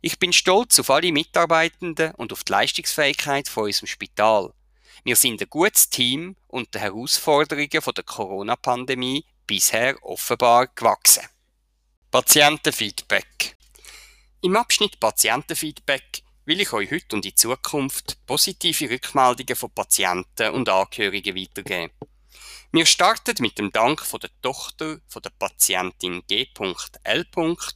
Ich 0.00 0.18
bin 0.18 0.32
stolz 0.32 0.78
auf 0.78 0.90
alle 0.90 1.12
Mitarbeitenden 1.12 2.12
und 2.14 2.32
auf 2.32 2.44
die 2.44 2.52
Leistungsfähigkeit 2.52 3.48
von 3.48 3.64
unserem 3.64 3.88
Spital. 3.88 4.52
Wir 5.04 5.16
sind 5.16 5.40
ein 5.40 5.50
gutes 5.50 5.90
Team 5.90 6.36
und 6.46 6.74
den 6.74 6.82
Herausforderungen 6.82 7.80
von 7.80 7.94
der 7.94 8.04
Corona-Pandemie 8.04 9.24
bisher 9.46 9.96
offenbar 10.02 10.68
gewachsen. 10.68 11.24
Patientenfeedback 12.10 13.58
im 14.40 14.54
Abschnitt 14.54 15.00
Patientenfeedback 15.00 16.22
will 16.44 16.60
ich 16.60 16.72
euch 16.72 16.92
heute 16.92 17.16
und 17.16 17.26
in 17.26 17.34
Zukunft 17.34 18.24
positive 18.24 18.88
Rückmeldungen 18.88 19.56
von 19.56 19.70
Patienten 19.70 20.54
und 20.54 20.68
Angehörigen 20.68 21.34
weitergeben. 21.34 21.92
Wir 22.70 22.84
starten 22.84 23.34
mit 23.40 23.56
dem 23.56 23.72
Dank 23.72 24.02
von 24.02 24.20
der 24.20 24.28
Tochter 24.42 25.00
von 25.08 25.22
der 25.22 25.30
Patientin 25.30 26.22
G.L. 26.26 27.26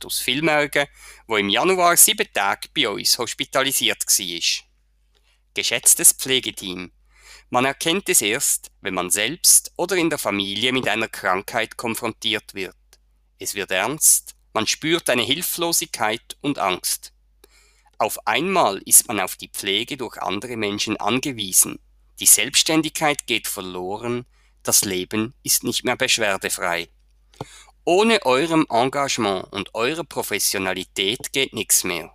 aus 0.05 0.19
Villmergen, 0.19 0.87
wo 1.27 1.39
im 1.39 1.49
Januar 1.49 1.97
sieben 1.97 2.29
Tage 2.35 2.69
bei 2.77 2.91
uns 2.91 3.17
hospitalisiert 3.17 4.07
war. 4.07 4.67
Geschätztes 5.55 6.13
Pflegeteam, 6.13 6.93
man 7.49 7.65
erkennt 7.65 8.11
es 8.11 8.21
erst, 8.21 8.71
wenn 8.83 8.93
man 8.93 9.09
selbst 9.09 9.73
oder 9.79 9.97
in 9.97 10.11
der 10.11 10.19
Familie 10.19 10.75
mit 10.75 10.87
einer 10.87 11.09
Krankheit 11.09 11.79
konfrontiert 11.79 12.53
wird. 12.53 12.77
Es 13.39 13.55
wird 13.55 13.71
ernst, 13.71 14.35
man 14.53 14.67
spürt 14.67 15.09
eine 15.09 15.23
Hilflosigkeit 15.23 16.37
und 16.43 16.59
Angst. 16.59 17.15
Auf 17.97 18.27
einmal 18.27 18.77
ist 18.85 19.09
man 19.09 19.21
auf 19.21 19.37
die 19.37 19.49
Pflege 19.49 19.97
durch 19.97 20.19
andere 20.19 20.59
Menschen 20.59 20.99
angewiesen. 20.99 21.79
Die 22.21 22.27
Selbstständigkeit 22.27 23.27
geht 23.27 23.49
verloren, 23.49 24.27
das 24.63 24.85
Leben 24.85 25.35
ist 25.43 25.65
nicht 25.65 25.85
mehr 25.85 25.97
beschwerdefrei. 25.97 26.89
Ohne 27.85 28.25
eurem 28.25 28.67
Engagement 28.71 29.53
und 29.53 29.75
eurer 29.75 30.05
Professionalität 30.05 31.33
geht 31.33 31.53
nichts 31.53 31.85
mehr. 31.85 32.15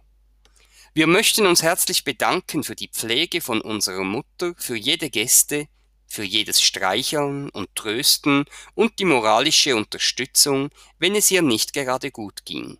Wir 0.94 1.08
möchten 1.08 1.46
uns 1.46 1.62
herzlich 1.62 2.04
bedanken 2.04 2.64
für 2.64 2.76
die 2.76 2.88
Pflege 2.88 3.42
von 3.42 3.62
unserer 3.62 4.04
Mutter, 4.04 4.56
für 4.58 4.76
jede 4.76 5.10
Gäste, 5.10 5.68
für 6.08 6.24
jedes 6.24 6.62
Streicheln 6.62 7.50
und 7.50 7.76
Trösten 7.76 8.46
und 8.74 8.98
die 9.00 9.06
moralische 9.06 9.76
Unterstützung, 9.76 10.70
wenn 10.98 11.16
es 11.16 11.30
ihr 11.30 11.42
nicht 11.42 11.74
gerade 11.74 12.12
gut 12.12 12.46
ging. 12.46 12.80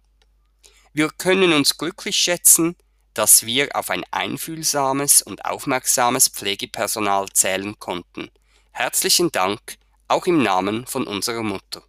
Wir 0.94 1.10
können 1.10 1.54
uns 1.54 1.78
glücklich 1.78 2.16
schätzen, 2.16 2.76
dass 3.14 3.46
wir 3.46 3.76
auf 3.76 3.90
ein 3.90 4.04
einfühlsames 4.12 5.22
und 5.22 5.46
aufmerksames 5.46 6.30
Pflegepersonal 6.30 7.28
zählen 7.34 7.78
konnten. 7.80 8.32
Herzlichen 8.80 9.32
Dank, 9.32 9.80
auch 10.08 10.28
im 10.28 10.44
Namen 10.44 10.86
von 10.86 11.08
unserer 11.08 11.42
Mutter. 11.42 11.82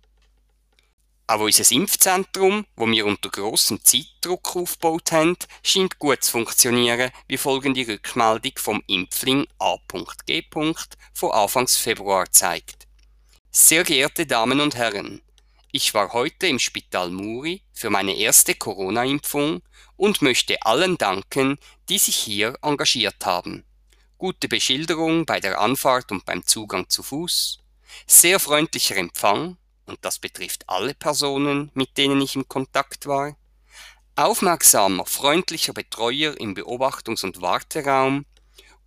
Auch 1.27 1.41
unser 1.41 1.71
Impfzentrum, 1.71 2.65
wo 2.77 2.89
wir 2.89 3.05
unter 3.05 3.29
grossem 3.29 3.85
Zeitdruck 3.85 4.57
aufgebaut 4.57 5.13
haben, 5.13 5.37
scheint 5.63 5.99
gut 5.99 6.25
zu 6.25 6.33
funktionieren, 6.33 7.11
wie 7.27 7.37
folgende 7.37 7.87
Rückmeldung 7.87 8.53
vom 8.57 8.83
Impfling 8.87 9.47
A.G. 9.59 10.45
von 11.13 11.31
Anfangs 11.31 11.77
Februar 11.77 12.25
zeigt. 12.33 12.87
Sehr 13.51 13.85
geehrte 13.85 14.25
Damen 14.25 14.59
und 14.59 14.75
Herren, 14.75 15.21
ich 15.71 15.93
war 15.93 16.15
heute 16.15 16.47
im 16.47 16.59
Spital 16.59 17.11
Muri 17.11 17.61
für 17.75 17.91
meine 17.91 18.17
erste 18.17 18.55
Corona-Impfung 18.55 19.61
und 19.99 20.23
möchte 20.23 20.63
allen 20.63 20.97
danken, 20.97 21.59
die 21.91 21.99
sich 21.99 22.17
hier 22.17 22.57
engagiert 22.63 23.27
haben. 23.27 23.68
Gute 24.19 24.49
Beschilderung 24.49 25.27
bei 25.27 25.39
der 25.39 25.61
Anfahrt 25.61 26.11
und 26.11 26.25
beim 26.25 26.45
Zugang 26.45 26.89
zu 26.89 27.05
Fuß, 27.05 27.61
sehr 28.05 28.41
freundlicher 28.41 28.97
Empfang, 28.97 29.57
und 29.87 29.99
das 30.03 30.19
betrifft 30.19 30.69
alle 30.69 30.93
Personen, 30.93 31.71
mit 31.75 31.97
denen 31.97 32.21
ich 32.21 32.35
im 32.35 32.49
Kontakt 32.49 33.07
war, 33.07 33.37
aufmerksamer, 34.17 35.07
freundlicher 35.07 35.73
Betreuer 35.73 36.37
im 36.41 36.57
Beobachtungs- 36.57 37.25
und 37.25 37.41
Warteraum, 37.41 38.27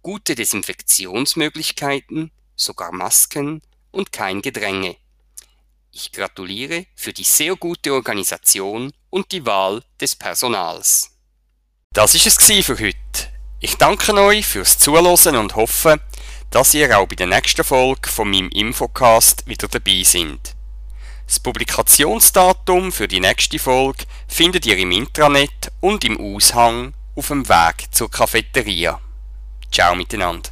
gute 0.02 0.36
Desinfektionsmöglichkeiten, 0.36 2.32
sogar 2.58 2.92
Masken 2.92 3.62
und 3.92 4.12
kein 4.12 4.42
Gedränge. 4.42 4.98
Ich 5.94 6.12
gratuliere 6.12 6.88
für 6.94 7.14
die 7.14 7.24
sehr 7.24 7.56
gute 7.56 7.94
Organisation 7.94 8.92
und 9.10 9.32
die 9.32 9.46
Wahl 9.46 9.82
des 10.02 10.14
Personals. 10.14 11.12
Das 11.94 12.16
ist 12.16 12.28
es 12.28 12.66
für 12.66 12.78
heute. 12.78 13.31
Ich 13.64 13.78
danke 13.78 14.12
euch 14.16 14.48
fürs 14.48 14.80
Zuhören 14.80 15.36
und 15.36 15.56
hoffe, 15.56 16.02
dass 16.50 16.74
ihr 16.74 16.98
auch 16.98 17.06
bei 17.06 17.14
der 17.14 17.28
nächsten 17.28 17.64
Folge 17.64 18.10
von 18.10 18.28
meinem 18.32 18.50
Infocast 18.50 19.46
wieder 19.46 19.68
dabei 19.68 20.02
seid. 20.04 20.56
Das 21.28 21.40
Publikationsdatum 21.40 22.92
für 22.92 23.08
die 23.08 23.20
nächste 23.20 23.60
Folge 23.60 24.06
findet 24.28 24.66
ihr 24.66 24.80
im 24.80 24.92
Intranet 24.92 25.72
und 25.80 26.04
im 26.04 26.20
Aushang 26.20 26.96
auf 27.16 27.28
dem 27.28 27.48
Weg 27.48 27.86
zur 27.92 28.10
Cafeteria. 28.10 29.00
Ciao 29.72 29.94
miteinander. 29.94 30.50